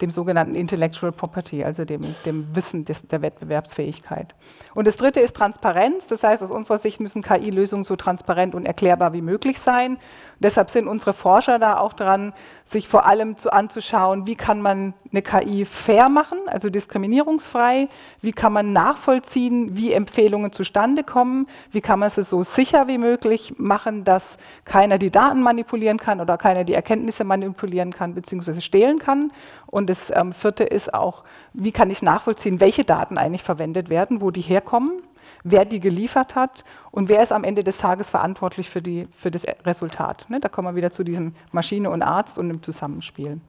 dem 0.00 0.10
sogenannten 0.10 0.54
Intellectual 0.54 1.10
Property, 1.10 1.64
also 1.64 1.86
dem, 1.86 2.02
dem 2.26 2.54
Wissen 2.54 2.84
des, 2.84 3.06
der 3.06 3.22
Wettbewerbsfähigkeit. 3.22 4.34
Und 4.74 4.86
das 4.86 4.98
Dritte 4.98 5.20
ist 5.20 5.34
Transparenz. 5.34 6.06
Das 6.06 6.22
heißt, 6.22 6.42
aus 6.42 6.50
unserer 6.50 6.76
Sicht 6.76 7.00
müssen 7.00 7.22
KI-Lösungen 7.22 7.82
so 7.82 7.96
transparent 7.96 8.54
und 8.54 8.66
erklärbar 8.66 9.14
wie 9.14 9.22
möglich 9.22 9.58
sein. 9.58 9.92
Und 9.92 10.00
deshalb 10.40 10.68
sind 10.70 10.86
unsere 10.86 11.14
Forscher 11.14 11.58
da 11.58 11.78
auch 11.78 11.94
dran, 11.94 12.34
sich 12.62 12.88
vor 12.88 13.06
allem 13.06 13.38
zu, 13.38 13.52
anzuschauen, 13.52 14.26
wie 14.26 14.34
kann 14.34 14.60
man 14.60 14.92
eine 15.10 15.22
KI 15.22 15.64
fair 15.64 16.10
machen, 16.10 16.38
also 16.46 16.68
diskriminierungsfrei, 16.68 17.88
wie 18.20 18.32
kann 18.32 18.52
man 18.52 18.74
nachvollziehen, 18.74 19.76
wie 19.76 19.92
Empfehlungen 19.92 20.52
zustande 20.52 21.04
kommen, 21.04 21.46
wie 21.70 21.80
kann 21.80 21.98
man 21.98 22.08
es 22.08 22.16
so 22.16 22.42
sicher 22.42 22.86
wie 22.86 22.98
möglich 22.98 23.54
machen, 23.56 24.04
dass 24.04 24.36
keiner 24.66 24.98
die 24.98 25.10
Daten 25.10 25.40
manipulieren 25.42 25.96
kann 25.96 26.20
oder 26.20 26.36
keiner 26.36 26.64
die 26.64 26.74
Erkenntnisse 26.74 27.24
manipulieren 27.24 27.92
kann 27.92 28.14
bzw. 28.14 28.60
stehlen 28.60 28.98
kann. 28.98 29.30
Und 29.66 29.90
das 29.90 30.12
ähm, 30.14 30.32
vierte 30.32 30.64
ist 30.64 30.94
auch, 30.94 31.24
wie 31.52 31.72
kann 31.72 31.90
ich 31.90 32.02
nachvollziehen, 32.02 32.60
welche 32.60 32.84
Daten 32.84 33.18
eigentlich 33.18 33.42
verwendet 33.42 33.88
werden, 33.90 34.20
wo 34.20 34.30
die 34.30 34.40
herkommen, 34.40 35.02
wer 35.44 35.64
die 35.64 35.80
geliefert 35.80 36.34
hat 36.34 36.64
und 36.90 37.08
wer 37.08 37.22
ist 37.22 37.32
am 37.32 37.44
Ende 37.44 37.64
des 37.64 37.78
Tages 37.78 38.10
verantwortlich 38.10 38.70
für, 38.70 38.82
die, 38.82 39.06
für 39.16 39.30
das 39.30 39.44
Resultat. 39.64 40.26
Ne, 40.28 40.40
da 40.40 40.48
kommen 40.48 40.68
wir 40.68 40.76
wieder 40.76 40.90
zu 40.90 41.04
diesem 41.04 41.34
Maschine 41.52 41.90
und 41.90 42.02
Arzt 42.02 42.38
und 42.38 42.48
dem 42.48 42.62
Zusammenspiel. 42.62 43.40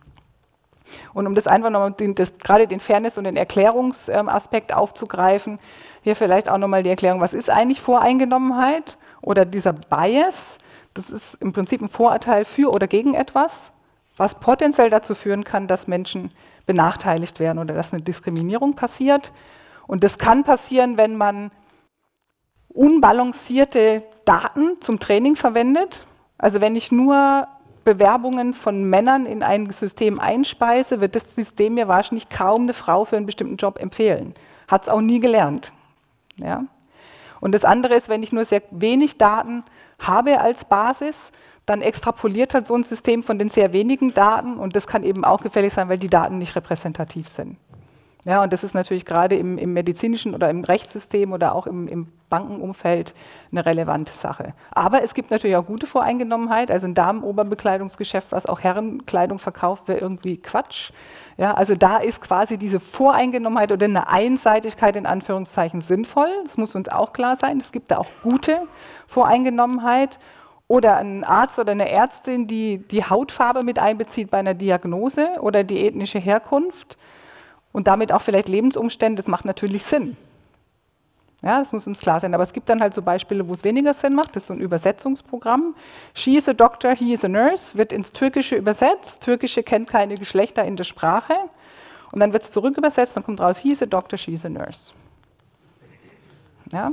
Und 1.13 1.27
um 1.27 1.35
das 1.35 1.47
einfach 1.47 1.69
nochmal, 1.69 1.93
gerade 1.93 2.67
den 2.67 2.79
Fairness- 2.79 3.17
und 3.17 3.25
den 3.25 3.35
Erklärungsaspekt 3.35 4.73
aufzugreifen, 4.73 5.59
hier 6.01 6.15
vielleicht 6.15 6.49
auch 6.49 6.57
nochmal 6.57 6.83
die 6.83 6.89
Erklärung, 6.89 7.19
was 7.19 7.33
ist 7.33 7.49
eigentlich 7.49 7.81
Voreingenommenheit 7.81 8.97
oder 9.21 9.45
dieser 9.45 9.73
Bias? 9.73 10.57
Das 10.93 11.09
ist 11.09 11.35
im 11.41 11.53
Prinzip 11.53 11.81
ein 11.81 11.89
Vorurteil 11.89 12.45
für 12.45 12.71
oder 12.71 12.87
gegen 12.87 13.13
etwas, 13.13 13.73
was 14.17 14.39
potenziell 14.39 14.89
dazu 14.89 15.15
führen 15.15 15.43
kann, 15.43 15.67
dass 15.67 15.87
Menschen 15.87 16.31
benachteiligt 16.65 17.39
werden 17.39 17.59
oder 17.59 17.73
dass 17.73 17.93
eine 17.93 18.01
Diskriminierung 18.01 18.73
passiert. 18.75 19.31
Und 19.85 20.03
das 20.03 20.17
kann 20.17 20.43
passieren, 20.43 20.97
wenn 20.97 21.15
man 21.15 21.51
unbalancierte 22.67 24.03
Daten 24.25 24.81
zum 24.81 24.99
Training 24.99 25.35
verwendet. 25.35 26.03
Also 26.37 26.61
wenn 26.61 26.75
ich 26.75 26.91
nur 26.91 27.47
Bewerbungen 27.85 28.53
von 28.53 28.83
Männern 28.83 29.25
in 29.25 29.43
ein 29.43 29.69
System 29.69 30.19
einspeise, 30.19 30.99
wird 30.99 31.15
das 31.15 31.33
System 31.33 31.75
mir 31.75 31.87
wahrscheinlich 31.87 32.27
kaum 32.27 32.63
eine 32.63 32.73
Frau 32.73 33.05
für 33.05 33.15
einen 33.15 33.25
bestimmten 33.25 33.55
Job 33.55 33.79
empfehlen. 33.79 34.33
Hat 34.67 34.83
es 34.83 34.89
auch 34.89 34.99
nie 34.99 35.19
gelernt. 35.21 35.71
Ja? 36.35 36.65
Und 37.39 37.53
das 37.53 37.63
andere 37.63 37.95
ist, 37.95 38.09
wenn 38.09 38.23
ich 38.23 38.33
nur 38.33 38.43
sehr 38.45 38.61
wenig 38.71 39.17
Daten 39.17 39.63
habe 39.99 40.41
als 40.41 40.65
Basis, 40.65 41.31
dann 41.67 41.81
extrapoliert 41.81 42.55
halt 42.55 42.65
so 42.65 42.75
ein 42.75 42.83
System 42.83 43.21
von 43.21 43.37
den 43.37 43.49
sehr 43.49 43.73
wenigen 43.73 44.13
Daten 44.13 44.57
und 44.57 44.75
das 44.75 44.87
kann 44.87 45.03
eben 45.03 45.23
auch 45.23 45.41
gefährlich 45.41 45.73
sein, 45.73 45.89
weil 45.89 45.99
die 45.99 46.09
Daten 46.09 46.39
nicht 46.39 46.55
repräsentativ 46.55 47.27
sind. 47.27 47.57
Ja, 48.25 48.43
und 48.43 48.51
das 48.51 48.63
ist 48.63 48.73
natürlich 48.73 49.05
gerade 49.05 49.35
im, 49.35 49.57
im 49.57 49.73
medizinischen 49.73 50.33
oder 50.33 50.49
im 50.49 50.63
Rechtssystem 50.63 51.31
oder 51.31 51.55
auch 51.55 51.67
im, 51.67 51.87
im, 51.87 52.07
Bankenumfeld 52.29 53.13
eine 53.53 53.65
relevante 53.65 54.11
Sache. 54.11 54.53
Aber 54.71 55.01
es 55.01 55.13
gibt 55.13 55.31
natürlich 55.31 55.55
auch 55.55 55.65
gute 55.65 55.87
Voreingenommenheit. 55.87 56.71
Also 56.71 56.85
ein 56.85 56.93
Damenoberbekleidungsgeschäft, 56.93 58.33
was 58.33 58.45
auch 58.45 58.59
Herrenkleidung 58.59 59.39
verkauft, 59.39 59.87
wäre 59.87 59.99
irgendwie 59.99 60.35
Quatsch. 60.35 60.91
Ja, 61.37 61.53
also 61.53 61.75
da 61.75 61.99
ist 61.99 62.19
quasi 62.21 62.57
diese 62.57 62.81
Voreingenommenheit 62.81 63.71
oder 63.71 63.85
eine 63.85 64.09
Einseitigkeit 64.09 64.97
in 64.97 65.05
Anführungszeichen 65.05 65.79
sinnvoll. 65.79 66.27
Das 66.43 66.57
muss 66.57 66.75
uns 66.75 66.89
auch 66.89 67.13
klar 67.13 67.37
sein. 67.37 67.61
Es 67.61 67.71
gibt 67.71 67.91
da 67.91 67.97
auch 67.99 68.11
gute 68.23 68.67
Voreingenommenheit. 69.07 70.19
Oder 70.67 70.97
ein 70.97 71.23
Arzt 71.23 71.59
oder 71.59 71.71
eine 71.71 71.89
Ärztin, 71.89 72.47
die 72.47 72.79
die 72.79 73.03
Hautfarbe 73.03 73.63
mit 73.63 73.79
einbezieht 73.79 74.29
bei 74.29 74.39
einer 74.39 74.53
Diagnose 74.53 75.37
oder 75.39 75.63
die 75.63 75.85
ethnische 75.85 76.19
Herkunft 76.19 76.97
und 77.71 77.87
damit 77.87 78.11
auch 78.11 78.21
vielleicht 78.21 78.49
Lebensumstände, 78.49 79.17
das 79.17 79.27
macht 79.27 79.45
natürlich 79.45 79.83
Sinn. 79.83 80.17
Ja, 81.43 81.59
das 81.59 81.71
muss 81.71 81.85
uns 81.85 81.99
klar 81.99 82.19
sein. 82.19 82.33
Aber 82.33 82.43
es 82.43 82.51
gibt 82.51 82.67
dann 82.67 82.81
halt 82.81 82.93
so 82.93 83.01
Beispiele, 83.01 83.47
wo 83.47 83.53
es 83.53 83.63
weniger 83.63 83.93
Sinn 83.93 84.15
macht. 84.15 84.35
Das 84.35 84.43
ist 84.43 84.47
so 84.47 84.53
ein 84.53 84.59
Übersetzungsprogramm. 84.59 85.75
She 86.15 86.35
is 86.35 86.49
a 86.49 86.53
doctor, 86.53 86.95
he 86.95 87.13
is 87.13 87.23
a 87.23 87.27
nurse, 87.27 87.77
wird 87.77 87.93
ins 87.93 88.11
Türkische 88.11 88.55
übersetzt. 88.55 89.23
Türkische 89.23 89.61
kennt 89.61 89.87
keine 89.87 90.15
Geschlechter 90.15 90.65
in 90.65 90.75
der 90.75 90.83
Sprache. 90.83 91.33
Und 92.11 92.19
dann 92.21 92.33
wird 92.33 92.43
es 92.43 92.51
zurück 92.51 92.77
übersetzt, 92.77 93.15
dann 93.15 93.23
kommt 93.23 93.41
raus, 93.41 93.59
he 93.59 93.71
is 93.71 93.83
a 93.83 93.85
doctor, 93.85 94.17
she 94.17 94.31
is 94.31 94.45
a 94.45 94.49
nurse. 94.49 94.93
Ja? 96.71 96.91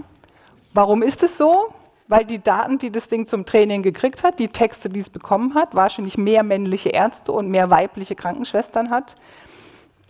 Warum 0.74 1.02
ist 1.02 1.22
es 1.22 1.38
so? 1.38 1.72
Weil 2.06 2.24
die 2.24 2.42
Daten, 2.42 2.78
die 2.78 2.92
das 2.92 3.08
Ding 3.08 3.26
zum 3.26 3.46
Training 3.46 3.82
gekriegt 3.82 4.24
hat, 4.24 4.38
die 4.38 4.48
Texte, 4.48 4.88
die 4.90 5.00
es 5.00 5.08
bekommen 5.08 5.54
hat, 5.54 5.74
wahrscheinlich 5.74 6.18
mehr 6.18 6.42
männliche 6.42 6.90
Ärzte 6.90 7.32
und 7.32 7.48
mehr 7.48 7.70
weibliche 7.70 8.14
Krankenschwestern 8.14 8.90
hat, 8.90 9.14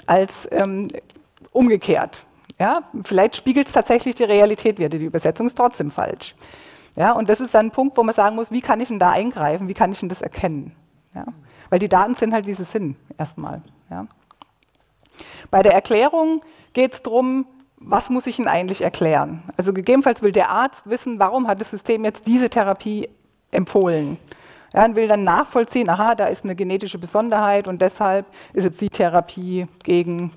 als 0.07 0.49
ähm, 0.51 0.89
umgekehrt. 1.53 2.25
Ja, 2.59 2.83
vielleicht 3.05 3.37
spiegelt 3.37 3.67
es 3.67 3.73
tatsächlich 3.73 4.15
die 4.15 4.25
Realität 4.25 4.79
wieder, 4.79 4.89
die 4.89 5.05
Übersetzung 5.05 5.47
ist 5.47 5.57
trotzdem 5.57 5.91
falsch. 5.91 6.35
Ja, 6.97 7.13
und 7.13 7.29
das 7.29 7.41
ist 7.41 7.55
dann 7.55 7.67
ein 7.67 7.71
Punkt, 7.73 7.97
wo 7.97 8.03
man 8.03 8.15
sagen 8.15 8.37
muss, 8.37 8.53
wie 8.53 8.61
kann 8.61 8.81
ich 8.81 8.89
denn 8.89 9.01
da 9.01 9.11
eingreifen, 9.11 9.67
wie 9.67 9.75
kann 9.75 9.91
ich 9.91 10.01
denn 10.01 10.09
das 10.09 10.23
erkennen? 10.23 10.73
Ja, 11.15 11.27
weil 11.71 11.79
die 11.79 11.89
Daten 11.89 12.15
sind 12.15 12.33
halt, 12.33 12.47
wie 12.47 12.55
sie 12.55 12.65
sind, 12.65 12.97
erstmal. 13.19 13.63
Ja. 13.91 14.07
Bei 15.51 15.63
der 15.63 15.73
Erklärung 15.73 16.43
geht 16.73 16.95
es 16.95 17.03
darum, 17.03 17.47
was 17.87 18.11
muss 18.11 18.27
ich 18.27 18.37
denn 18.37 18.49
eigentlich 18.49 18.83
erklären? 18.83 19.43
Also 19.57 19.73
gegebenenfalls 19.73 20.23
will 20.23 20.33
der 20.33 20.51
Arzt 20.51 20.89
wissen, 20.89 21.19
warum 21.19 21.47
hat 21.47 21.61
das 21.61 21.71
System 21.71 22.05
jetzt 22.05 22.27
diese 22.27 22.49
Therapie 22.49 23.09
empfohlen? 23.51 24.17
Ja, 24.73 24.85
und 24.85 24.97
will 24.97 25.07
dann 25.07 25.23
nachvollziehen, 25.23 25.89
aha, 25.89 26.15
da 26.15 26.25
ist 26.27 26.45
eine 26.45 26.57
genetische 26.57 26.99
Besonderheit 26.99 27.69
und 27.69 27.81
deshalb 27.81 28.27
ist 28.55 28.65
jetzt 28.65 28.81
die 28.81 28.89
Therapie 28.89 29.67
gegen 29.85 30.33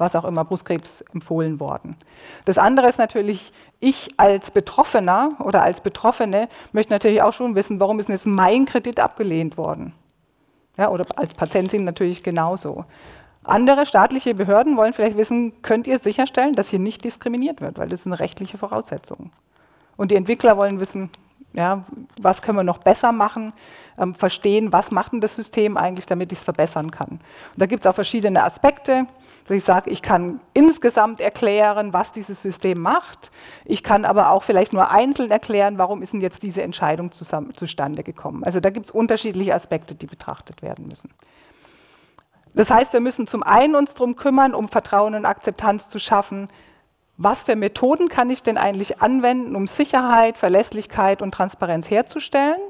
was 0.00 0.16
auch 0.16 0.24
immer 0.24 0.44
Brustkrebs 0.44 1.02
empfohlen 1.12 1.60
worden. 1.60 1.94
Das 2.46 2.56
andere 2.56 2.88
ist 2.88 2.98
natürlich, 2.98 3.52
ich 3.80 4.08
als 4.16 4.50
Betroffener 4.50 5.32
oder 5.40 5.62
als 5.62 5.82
Betroffene 5.82 6.48
möchte 6.72 6.92
natürlich 6.92 7.20
auch 7.20 7.34
schon 7.34 7.54
wissen, 7.54 7.80
warum 7.80 7.98
ist 7.98 8.08
denn 8.08 8.14
jetzt 8.14 8.26
mein 8.26 8.64
Kredit 8.64 8.98
abgelehnt 8.98 9.58
worden? 9.58 9.92
Ja, 10.78 10.88
oder 10.88 11.04
als 11.16 11.34
Patientin 11.34 11.84
natürlich 11.84 12.22
genauso. 12.22 12.86
Andere 13.50 13.86
staatliche 13.86 14.34
Behörden 14.34 14.76
wollen 14.76 14.92
vielleicht 14.92 15.16
wissen, 15.16 15.60
könnt 15.62 15.86
ihr 15.86 15.98
sicherstellen, 15.98 16.54
dass 16.54 16.70
hier 16.70 16.78
nicht 16.78 17.04
diskriminiert 17.04 17.60
wird, 17.60 17.78
weil 17.78 17.88
das 17.88 18.06
eine 18.06 18.20
rechtliche 18.20 18.58
Voraussetzung. 18.58 19.30
Und 19.96 20.10
die 20.10 20.16
Entwickler 20.16 20.56
wollen 20.56 20.80
wissen, 20.80 21.10
ja, 21.52 21.84
was 22.20 22.42
können 22.42 22.58
wir 22.58 22.62
noch 22.62 22.78
besser 22.78 23.10
machen? 23.10 23.52
Ähm, 23.98 24.14
verstehen, 24.14 24.72
was 24.72 24.92
macht 24.92 25.12
denn 25.12 25.20
das 25.20 25.34
System 25.34 25.76
eigentlich, 25.76 26.06
damit 26.06 26.30
ich 26.30 26.38
es 26.38 26.44
verbessern 26.44 26.92
kann. 26.92 27.08
Und 27.08 27.20
da 27.56 27.66
gibt 27.66 27.80
es 27.80 27.86
auch 27.88 27.94
verschiedene 27.94 28.44
Aspekte. 28.44 29.06
Ich 29.48 29.64
sage, 29.64 29.90
ich 29.90 30.00
kann 30.00 30.40
insgesamt 30.54 31.18
erklären, 31.18 31.92
was 31.92 32.12
dieses 32.12 32.40
System 32.40 32.80
macht. 32.80 33.32
Ich 33.64 33.82
kann 33.82 34.04
aber 34.04 34.30
auch 34.30 34.44
vielleicht 34.44 34.72
nur 34.72 34.92
einzeln 34.92 35.32
erklären, 35.32 35.76
warum 35.76 36.02
ist 36.02 36.12
denn 36.12 36.20
jetzt 36.20 36.44
diese 36.44 36.62
Entscheidung 36.62 37.10
zusammen, 37.10 37.52
zustande 37.54 38.04
gekommen. 38.04 38.44
Also 38.44 38.60
da 38.60 38.70
gibt 38.70 38.86
es 38.86 38.92
unterschiedliche 38.92 39.54
Aspekte, 39.54 39.96
die 39.96 40.06
betrachtet 40.06 40.62
werden 40.62 40.86
müssen. 40.86 41.10
Das 42.54 42.70
heißt, 42.70 42.92
wir 42.92 43.00
müssen 43.00 43.26
zum 43.26 43.42
einen 43.42 43.74
uns 43.74 43.94
darum 43.94 44.16
kümmern, 44.16 44.54
um 44.54 44.68
Vertrauen 44.68 45.14
und 45.14 45.24
Akzeptanz 45.24 45.88
zu 45.88 45.98
schaffen, 45.98 46.48
was 47.22 47.44
für 47.44 47.54
Methoden 47.54 48.08
kann 48.08 48.30
ich 48.30 48.42
denn 48.42 48.56
eigentlich 48.56 49.02
anwenden, 49.02 49.54
um 49.54 49.66
Sicherheit, 49.66 50.38
Verlässlichkeit 50.38 51.20
und 51.20 51.32
Transparenz 51.32 51.90
herzustellen? 51.90 52.60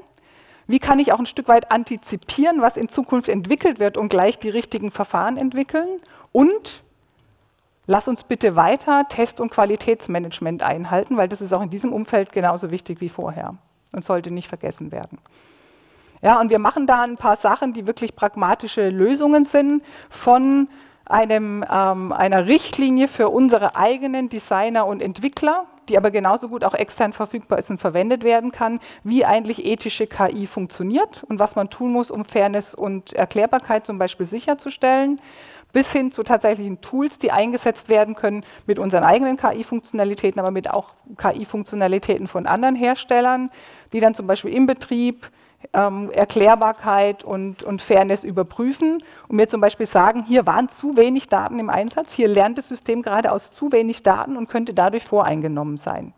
Wie 0.67 0.79
kann 0.79 0.99
ich 0.99 1.13
auch 1.13 1.19
ein 1.19 1.25
Stück 1.25 1.47
weit 1.47 1.71
antizipieren, 1.71 2.61
was 2.61 2.75
in 2.75 2.89
Zukunft 2.89 3.29
entwickelt 3.29 3.79
wird 3.79 3.97
und 3.97 4.09
gleich 4.09 4.39
die 4.39 4.49
richtigen 4.49 4.91
Verfahren 4.91 5.37
entwickeln? 5.37 5.87
Und 6.33 6.83
lass 7.87 8.09
uns 8.09 8.25
bitte 8.25 8.57
weiter 8.57 9.07
Test- 9.07 9.39
und 9.39 9.51
Qualitätsmanagement 9.51 10.63
einhalten, 10.63 11.15
weil 11.15 11.29
das 11.29 11.39
ist 11.39 11.53
auch 11.53 11.61
in 11.61 11.69
diesem 11.69 11.93
Umfeld 11.93 12.33
genauso 12.33 12.71
wichtig 12.71 12.99
wie 12.99 13.09
vorher 13.09 13.55
und 13.93 14.03
sollte 14.03 14.31
nicht 14.31 14.49
vergessen 14.49 14.91
werden. 14.91 15.17
Ja, 16.21 16.39
und 16.39 16.51
wir 16.51 16.59
machen 16.59 16.85
da 16.85 17.01
ein 17.01 17.17
paar 17.17 17.35
Sachen, 17.35 17.73
die 17.73 17.87
wirklich 17.87 18.15
pragmatische 18.15 18.89
Lösungen 18.89 19.43
sind, 19.43 19.83
von 20.09 20.67
einem, 21.05 21.65
ähm, 21.69 22.11
einer 22.11 22.47
Richtlinie 22.47 23.07
für 23.07 23.29
unsere 23.29 23.75
eigenen 23.75 24.29
Designer 24.29 24.85
und 24.85 25.01
Entwickler, 25.01 25.65
die 25.89 25.97
aber 25.97 26.11
genauso 26.11 26.47
gut 26.47 26.63
auch 26.63 26.75
extern 26.75 27.11
verfügbar 27.11 27.57
ist 27.59 27.71
und 27.71 27.79
verwendet 27.79 28.23
werden 28.23 28.51
kann, 28.51 28.79
wie 29.03 29.25
eigentlich 29.25 29.65
ethische 29.65 30.07
KI 30.07 30.45
funktioniert 30.45 31.23
und 31.27 31.39
was 31.39 31.55
man 31.55 31.69
tun 31.69 31.91
muss, 31.91 32.11
um 32.11 32.23
Fairness 32.23 32.75
und 32.75 33.13
Erklärbarkeit 33.13 33.85
zum 33.85 33.97
Beispiel 33.97 34.25
sicherzustellen, 34.25 35.19
bis 35.73 35.91
hin 35.91 36.11
zu 36.11 36.23
tatsächlichen 36.23 36.81
Tools, 36.81 37.17
die 37.17 37.31
eingesetzt 37.31 37.89
werden 37.89 38.15
können 38.15 38.43
mit 38.67 38.77
unseren 38.77 39.03
eigenen 39.03 39.37
KI-Funktionalitäten, 39.37 40.39
aber 40.39 40.51
mit 40.51 40.69
auch 40.69 40.93
KI-Funktionalitäten 41.17 42.27
von 42.27 42.45
anderen 42.45 42.75
Herstellern, 42.75 43.49
die 43.91 43.99
dann 43.99 44.13
zum 44.13 44.27
Beispiel 44.27 44.53
im 44.53 44.67
Betrieb 44.67 45.31
ähm, 45.73 46.09
Erklärbarkeit 46.11 47.23
und, 47.23 47.63
und 47.63 47.81
Fairness 47.81 48.23
überprüfen 48.23 49.03
und 49.27 49.35
mir 49.35 49.47
zum 49.47 49.61
Beispiel 49.61 49.85
sagen, 49.85 50.23
hier 50.23 50.45
waren 50.45 50.69
zu 50.69 50.97
wenig 50.97 51.29
Daten 51.29 51.59
im 51.59 51.69
Einsatz, 51.69 52.13
hier 52.13 52.27
lernt 52.27 52.57
das 52.57 52.67
System 52.67 53.01
gerade 53.01 53.31
aus 53.31 53.51
zu 53.51 53.71
wenig 53.71 54.03
Daten 54.03 54.37
und 54.37 54.49
könnte 54.49 54.73
dadurch 54.73 55.03
voreingenommen 55.03 55.77
sein. 55.77 56.13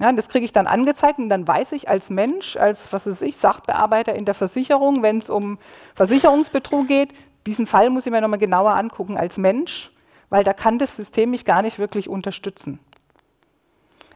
Ja, 0.00 0.10
das 0.12 0.28
kriege 0.28 0.44
ich 0.44 0.52
dann 0.52 0.66
angezeigt 0.66 1.18
und 1.18 1.28
dann 1.28 1.46
weiß 1.46 1.72
ich 1.72 1.88
als 1.88 2.10
Mensch, 2.10 2.56
als 2.56 2.92
was 2.92 3.06
weiß 3.06 3.22
ich, 3.22 3.36
Sachbearbeiter 3.36 4.14
in 4.14 4.24
der 4.24 4.34
Versicherung, 4.34 5.02
wenn 5.02 5.18
es 5.18 5.30
um 5.30 5.58
Versicherungsbetrug 5.94 6.88
geht, 6.88 7.12
diesen 7.46 7.66
Fall 7.66 7.90
muss 7.90 8.06
ich 8.06 8.12
mir 8.12 8.20
nochmal 8.20 8.38
genauer 8.38 8.74
angucken 8.76 9.16
als 9.16 9.36
Mensch, 9.36 9.92
weil 10.30 10.44
da 10.44 10.52
kann 10.52 10.78
das 10.78 10.96
System 10.96 11.30
mich 11.30 11.44
gar 11.44 11.62
nicht 11.62 11.78
wirklich 11.78 12.08
unterstützen. 12.08 12.78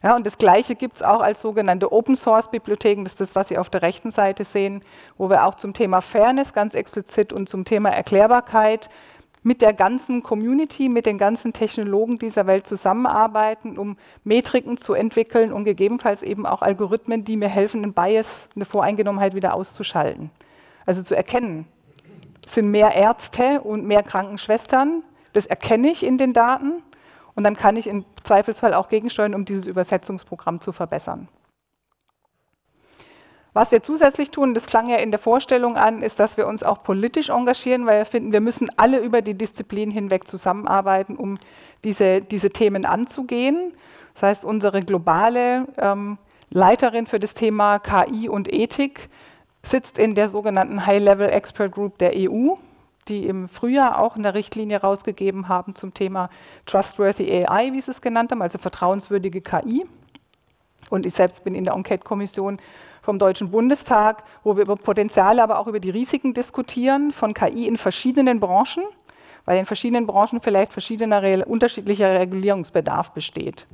Ja, 0.07 0.15
und 0.15 0.25
das 0.25 0.39
Gleiche 0.39 0.77
gibt 0.77 0.95
es 0.95 1.03
auch 1.03 1.21
als 1.21 1.43
sogenannte 1.43 1.91
Open-Source-Bibliotheken. 1.91 3.03
Das 3.03 3.15
ist 3.15 3.21
das, 3.21 3.35
was 3.35 3.49
Sie 3.49 3.59
auf 3.59 3.71
der 3.71 3.83
rechten 3.83 4.13
Seite 4.13 4.45
sehen, 4.45 4.83
wo 5.19 5.31
wir 5.31 5.45
auch 5.45 5.57
zum 5.57 5.73
Thema 5.73 6.01
Fairness 6.01 6.53
ganz 6.53 6.75
explizit 6.75 7.33
und 7.33 7.49
zum 7.49 7.65
Thema 7.65 7.89
Erklärbarkeit 7.89 8.89
mit 9.43 9.63
der 9.63 9.73
ganzen 9.73 10.23
Community, 10.23 10.89
mit 10.89 11.07
den 11.07 11.19
ganzen 11.19 11.53
Technologen 11.53 12.21
dieser 12.21 12.47
Welt 12.47 12.69
zusammenarbeiten, 12.69 13.77
um 13.77 13.97
Metriken 14.23 14.77
zu 14.77 14.95
entwickeln 14.95 15.53
und 15.53 15.65
gegebenenfalls 15.65 16.23
eben 16.23 16.47
auch 16.47 16.63
Algorithmen, 16.63 17.25
die 17.25 17.37
mir 17.37 17.49
helfen, 17.49 17.83
einen 17.83 17.93
Bias, 17.93 18.49
eine 18.55 18.65
Voreingenommenheit 18.65 19.35
wieder 19.35 19.55
auszuschalten. 19.55 20.31
Also 20.85 21.03
zu 21.03 21.17
erkennen, 21.17 21.67
sind 22.47 22.71
mehr 22.71 22.95
Ärzte 22.95 23.61
und 23.61 23.85
mehr 23.85 24.05
Krankenschwestern, 24.05 25.03
das 25.33 25.47
erkenne 25.47 25.91
ich 25.91 26.07
in 26.07 26.17
den 26.17 26.33
Daten 26.33 26.81
und 27.37 27.45
dann 27.45 27.55
kann 27.55 27.77
ich 27.77 27.87
im 27.87 28.05
Zweifelsfall 28.25 28.75
auch 28.75 28.89
gegensteuern, 28.89 29.35
um 29.35 29.45
dieses 29.45 29.67
Übersetzungsprogramm 29.67 30.61
zu 30.61 30.73
verbessern. 30.73 31.29
Was 33.53 33.73
wir 33.73 33.83
zusätzlich 33.83 34.31
tun, 34.31 34.53
das 34.53 34.67
klang 34.67 34.89
ja 34.89 34.97
in 34.97 35.11
der 35.11 35.21
Vorstellung 35.21 35.77
an, 35.77 36.03
ist, 36.03 36.21
dass 36.21 36.37
wir 36.37 36.47
uns 36.47 36.63
auch 36.63 36.83
politisch 36.83 37.31
engagieren, 37.31 37.87
weil 37.87 37.99
wir 37.99 38.05
finden, 38.05 38.33
wir 38.33 38.43
müssen 38.43 38.69
alle 38.77 38.99
über 38.99 39.23
die 39.23 39.33
Disziplin 39.33 39.91
hinweg 39.91 40.29
zusammenarbeiten, 40.29 41.17
um 41.17 41.39
diese, 41.85 42.21
diese 42.21 42.51
Themen 42.51 42.85
anzugehen. 42.85 43.73
Das 44.13 44.25
heißt, 44.25 44.45
unsere 44.45 44.81
globale 44.81 45.67
ähm, 45.79 46.19
Leiterin 46.51 47.07
für 47.07 47.19
das 47.19 47.33
Thema 47.33 47.79
KI 47.79 48.29
und 48.29 48.53
Ethik 48.53 49.09
sitzt 49.63 49.99
in 49.99 50.15
der 50.15 50.29
sogenannten 50.29 50.85
High-Level 50.85 51.29
Expert 51.31 51.73
Group 51.73 51.99
der 51.99 52.13
EU 52.15 52.57
die 53.09 53.27
im 53.27 53.49
Frühjahr 53.49 53.99
auch 53.99 54.17
eine 54.17 54.35
Richtlinie 54.35 54.81
rausgegeben 54.81 55.49
haben 55.49 55.75
zum 55.75 55.95
Thema 55.95 56.29
Trustworthy 56.67 57.47
AI, 57.47 57.73
wie 57.73 57.81
sie 57.81 57.91
es 57.91 58.01
genannt 58.01 58.31
haben, 58.33 58.43
also 58.43 58.59
vertrauenswürdige 58.59 59.41
KI. 59.41 59.87
Und 60.91 61.07
ich 61.07 61.15
selbst 61.15 61.45
bin 61.45 61.55
in 61.55 61.65
der 61.65 61.75
Enquete-Kommission 61.75 62.59
vom 63.03 63.19
Deutschen 63.19 63.51
Bundestag, 63.51 64.25
wo 64.43 64.57
wir 64.57 64.63
über 64.63 64.77
Potenziale, 64.77 65.43
aber 65.43 65.59
auch 65.59 65.67
über 65.67 65.81
die 65.81 65.91
Risiken 65.91 66.35
diskutieren 66.35 67.13
von 67.13 67.35
KI 67.35 67.67
in 67.67 67.77
verschiedenen 67.77 68.41
Branchen, 68.41 68.85
weil 69.45 69.59
in 69.59 69.67
verschiedenen 69.67 70.07
Branchen 70.07 70.41
vielleicht 70.41 70.73
verschiedener 70.73 71.47
unterschiedlicher 71.47 72.19
Regulierungsbedarf 72.19 73.13
besteht. 73.13 73.67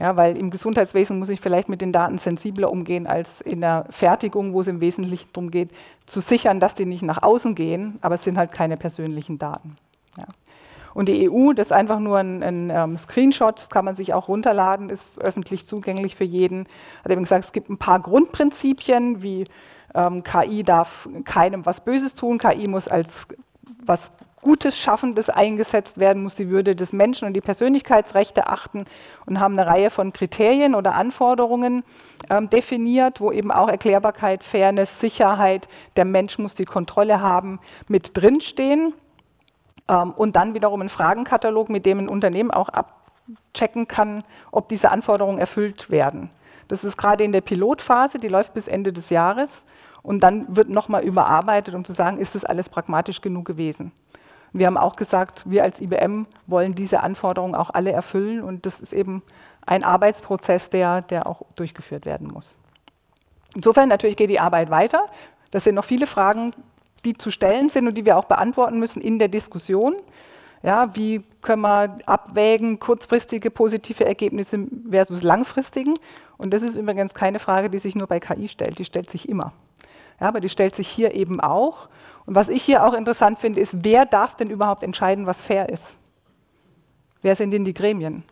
Ja, 0.00 0.16
weil 0.16 0.36
im 0.36 0.50
Gesundheitswesen 0.50 1.18
muss 1.20 1.28
ich 1.28 1.40
vielleicht 1.40 1.68
mit 1.68 1.80
den 1.80 1.92
Daten 1.92 2.18
sensibler 2.18 2.70
umgehen 2.70 3.06
als 3.06 3.40
in 3.40 3.60
der 3.60 3.86
Fertigung, 3.90 4.52
wo 4.52 4.60
es 4.60 4.66
im 4.66 4.80
Wesentlichen 4.80 5.28
darum 5.32 5.52
geht, 5.52 5.70
zu 6.04 6.20
sichern, 6.20 6.58
dass 6.58 6.74
die 6.74 6.84
nicht 6.84 7.02
nach 7.02 7.22
außen 7.22 7.54
gehen, 7.54 7.98
aber 8.00 8.16
es 8.16 8.24
sind 8.24 8.36
halt 8.36 8.50
keine 8.50 8.76
persönlichen 8.76 9.38
Daten. 9.38 9.76
Ja. 10.18 10.24
Und 10.94 11.08
die 11.08 11.28
EU, 11.28 11.52
das 11.52 11.68
ist 11.68 11.72
einfach 11.72 12.00
nur 12.00 12.18
ein, 12.18 12.42
ein 12.42 12.70
ähm, 12.70 12.96
Screenshot, 12.96 13.58
das 13.58 13.70
kann 13.70 13.84
man 13.84 13.94
sich 13.94 14.14
auch 14.14 14.28
runterladen, 14.28 14.90
ist 14.90 15.18
öffentlich 15.18 15.66
zugänglich 15.66 16.16
für 16.16 16.24
jeden. 16.24 16.66
Hat 17.04 17.12
eben 17.12 17.22
gesagt, 17.22 17.44
es 17.44 17.52
gibt 17.52 17.68
ein 17.68 17.78
paar 17.78 18.00
Grundprinzipien, 18.00 19.22
wie 19.22 19.44
ähm, 19.94 20.22
KI 20.24 20.62
darf 20.62 21.08
keinem 21.24 21.66
was 21.66 21.84
Böses 21.84 22.14
tun, 22.14 22.38
KI 22.38 22.68
muss 22.68 22.88
als 22.88 23.28
was 23.84 24.12
Gutes, 24.44 24.78
Schaffendes 24.78 25.30
eingesetzt 25.30 25.98
werden, 25.98 26.22
muss 26.22 26.34
die 26.34 26.50
Würde 26.50 26.76
des 26.76 26.92
Menschen 26.92 27.26
und 27.26 27.32
die 27.32 27.40
Persönlichkeitsrechte 27.40 28.46
achten 28.46 28.84
und 29.24 29.40
haben 29.40 29.58
eine 29.58 29.66
Reihe 29.66 29.88
von 29.88 30.12
Kriterien 30.12 30.74
oder 30.74 30.94
Anforderungen 30.94 31.82
ähm, 32.28 32.50
definiert, 32.50 33.22
wo 33.22 33.32
eben 33.32 33.50
auch 33.50 33.68
Erklärbarkeit, 33.68 34.44
Fairness, 34.44 35.00
Sicherheit, 35.00 35.66
der 35.96 36.04
Mensch 36.04 36.38
muss 36.38 36.54
die 36.54 36.66
Kontrolle 36.66 37.22
haben, 37.22 37.58
mit 37.88 38.10
drinstehen. 38.18 38.92
Ähm, 39.88 40.12
und 40.12 40.36
dann 40.36 40.52
wiederum 40.52 40.82
ein 40.82 40.90
Fragenkatalog, 40.90 41.70
mit 41.70 41.86
dem 41.86 42.00
ein 42.00 42.08
Unternehmen 42.08 42.50
auch 42.50 42.68
abchecken 42.68 43.88
kann, 43.88 44.24
ob 44.52 44.68
diese 44.68 44.90
Anforderungen 44.90 45.38
erfüllt 45.38 45.88
werden. 45.88 46.28
Das 46.68 46.84
ist 46.84 46.98
gerade 46.98 47.24
in 47.24 47.32
der 47.32 47.40
Pilotphase, 47.40 48.18
die 48.18 48.28
läuft 48.28 48.52
bis 48.52 48.68
Ende 48.68 48.92
des 48.92 49.08
Jahres. 49.08 49.64
Und 50.02 50.20
dann 50.20 50.54
wird 50.54 50.68
nochmal 50.68 51.02
überarbeitet, 51.02 51.74
um 51.74 51.82
zu 51.82 51.94
sagen, 51.94 52.18
ist 52.18 52.34
das 52.34 52.44
alles 52.44 52.68
pragmatisch 52.68 53.22
genug 53.22 53.46
gewesen. 53.46 53.90
Wir 54.54 54.68
haben 54.68 54.76
auch 54.76 54.94
gesagt, 54.94 55.42
wir 55.50 55.64
als 55.64 55.80
IBM 55.80 56.26
wollen 56.46 56.76
diese 56.76 57.02
Anforderungen 57.02 57.56
auch 57.56 57.70
alle 57.70 57.90
erfüllen 57.90 58.40
und 58.40 58.66
das 58.66 58.80
ist 58.80 58.92
eben 58.92 59.22
ein 59.66 59.82
Arbeitsprozess, 59.82 60.70
der, 60.70 61.02
der 61.02 61.26
auch 61.26 61.42
durchgeführt 61.56 62.06
werden 62.06 62.28
muss. 62.32 62.56
Insofern 63.56 63.88
natürlich 63.88 64.16
geht 64.16 64.30
die 64.30 64.38
Arbeit 64.38 64.70
weiter. 64.70 65.06
Das 65.50 65.64
sind 65.64 65.74
noch 65.74 65.84
viele 65.84 66.06
Fragen, 66.06 66.52
die 67.04 67.14
zu 67.14 67.32
stellen 67.32 67.68
sind 67.68 67.88
und 67.88 67.98
die 67.98 68.06
wir 68.06 68.16
auch 68.16 68.26
beantworten 68.26 68.78
müssen 68.78 69.02
in 69.02 69.18
der 69.18 69.28
Diskussion. 69.28 69.96
Ja, 70.62 70.88
wie 70.94 71.24
können 71.42 71.62
wir 71.62 71.98
abwägen, 72.06 72.78
kurzfristige 72.78 73.50
positive 73.50 74.06
Ergebnisse 74.06 74.66
versus 74.88 75.24
langfristigen? 75.24 75.94
Und 76.38 76.54
das 76.54 76.62
ist 76.62 76.76
übrigens 76.76 77.12
keine 77.12 77.40
Frage, 77.40 77.70
die 77.70 77.80
sich 77.80 77.96
nur 77.96 78.06
bei 78.06 78.20
KI 78.20 78.48
stellt, 78.48 78.78
die 78.78 78.84
stellt 78.84 79.10
sich 79.10 79.28
immer. 79.28 79.52
Ja, 80.20 80.28
aber 80.28 80.38
die 80.38 80.48
stellt 80.48 80.76
sich 80.76 80.88
hier 80.88 81.14
eben 81.14 81.40
auch. 81.40 81.88
Und 82.26 82.34
was 82.34 82.48
ich 82.48 82.62
hier 82.62 82.86
auch 82.86 82.94
interessant 82.94 83.38
finde, 83.38 83.60
ist, 83.60 83.84
wer 83.84 84.06
darf 84.06 84.34
denn 84.36 84.50
überhaupt 84.50 84.82
entscheiden, 84.82 85.26
was 85.26 85.42
fair 85.42 85.68
ist? 85.68 85.98
Wer 87.22 87.36
sind 87.36 87.50
denn 87.50 87.64
die 87.64 87.74
Gremien? 87.74 88.24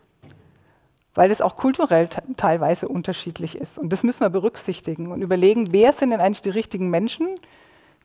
Weil 1.14 1.30
es 1.30 1.42
auch 1.42 1.56
kulturell 1.56 2.08
teilweise 2.36 2.88
unterschiedlich 2.88 3.56
ist. 3.56 3.78
Und 3.78 3.92
das 3.92 4.02
müssen 4.02 4.20
wir 4.20 4.30
berücksichtigen 4.30 5.12
und 5.12 5.20
überlegen, 5.20 5.72
wer 5.72 5.92
sind 5.92 6.10
denn 6.10 6.20
eigentlich 6.20 6.42
die 6.42 6.50
richtigen 6.50 6.88
Menschen, 6.88 7.28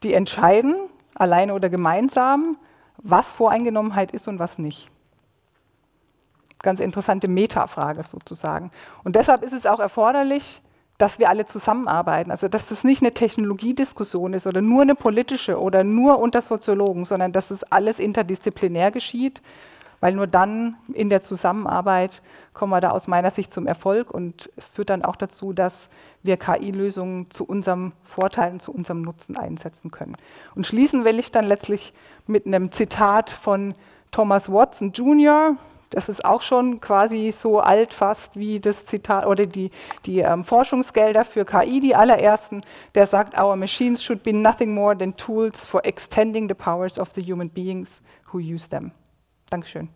die 0.04 0.14
entscheiden, 0.14 0.76
alleine 1.16 1.54
oder 1.54 1.70
gemeinsam, 1.70 2.58
was 2.98 3.34
Voreingenommenheit 3.34 4.12
ist 4.12 4.28
und 4.28 4.40
was 4.40 4.58
nicht. 4.58 4.90
Ganz 6.62 6.80
interessante 6.80 7.30
Metafrage 7.30 8.04
sozusagen. 8.04 8.72
Und 9.04 9.16
deshalb 9.16 9.44
ist 9.44 9.54
es 9.54 9.66
auch 9.66 9.80
erforderlich, 9.80 10.62
dass 10.98 11.20
wir 11.20 11.30
alle 11.30 11.46
zusammenarbeiten. 11.46 12.32
Also 12.32 12.48
dass 12.48 12.68
das 12.68 12.84
nicht 12.84 13.02
eine 13.02 13.14
Technologiediskussion 13.14 14.34
ist 14.34 14.48
oder 14.48 14.62
nur 14.62 14.82
eine 14.82 14.96
politische 14.96 15.60
oder 15.60 15.84
nur 15.84 16.20
unter 16.20 16.42
Soziologen, 16.42 17.06
sondern 17.06 17.32
dass 17.32 17.52
es 17.52 17.64
alles 17.64 18.00
interdisziplinär 18.00 18.92
geschieht, 18.92 19.42
weil 20.00 20.14
nur 20.14 20.28
dann 20.28 20.76
in 20.94 21.10
der 21.10 21.22
Zusammenarbeit 21.22 22.22
kommen 22.54 22.72
wir 22.72 22.82
da 22.82 22.92
aus 22.92 23.08
meiner 23.08 23.32
Sicht 23.32 23.52
zum 23.52 23.68
Erfolg 23.68 24.12
und 24.12 24.50
es 24.56 24.68
führt 24.68 24.90
dann 24.90 25.04
auch 25.04 25.16
dazu, 25.16 25.54
dass 25.54 25.90
wir 26.24 26.38
KI-Lösungen 26.38 27.30
zu 27.30 27.46
unserem 27.46 27.94
Vorteil 28.04 28.54
und 28.54 28.62
zu 28.62 28.72
unserem 28.72 29.02
Nutzen 29.02 29.38
einsetzen 29.38 29.92
können. 29.92 30.16
Und 30.56 30.66
schließen 30.66 31.06
will 31.06 31.20
ich 31.20 31.32
dann 31.32 31.46
letztlich 31.46 31.94
mit 32.28 32.46
einem 32.46 32.72
Zitat 32.72 33.30
von 33.30 33.76
Thomas 34.12 34.52
Watson 34.52 34.92
Jr., 34.92 35.58
das 35.90 36.10
ist 36.10 36.26
auch 36.26 36.42
schon 36.42 36.82
quasi 36.82 37.32
so 37.32 37.60
alt 37.60 37.94
fast 37.94 38.38
wie 38.38 38.60
das 38.60 38.86
Zitat 38.86 39.26
oder 39.26 39.46
die, 39.46 39.72
die 40.06 40.20
ähm, 40.20 40.44
Forschungsgelder 40.44 41.24
für 41.26 41.46
KI, 41.46 41.80
die 41.80 41.96
allerersten, 41.96 42.62
der 42.96 43.06
sagt, 43.06 43.40
our 43.40 43.56
machines 43.56 44.04
should 44.04 44.24
be 44.24 44.34
nothing 44.34 44.74
more 44.74 44.98
than 44.98 45.16
tools 45.16 45.66
for 45.66 45.86
extending 45.86 46.48
the 46.48 46.56
powers 46.56 47.00
of 47.00 47.14
the 47.14 47.22
human 47.22 47.50
beings 47.50 48.02
who 48.32 48.40
use 48.40 48.68
them. 48.70 48.92
Dankeschön. 49.50 49.90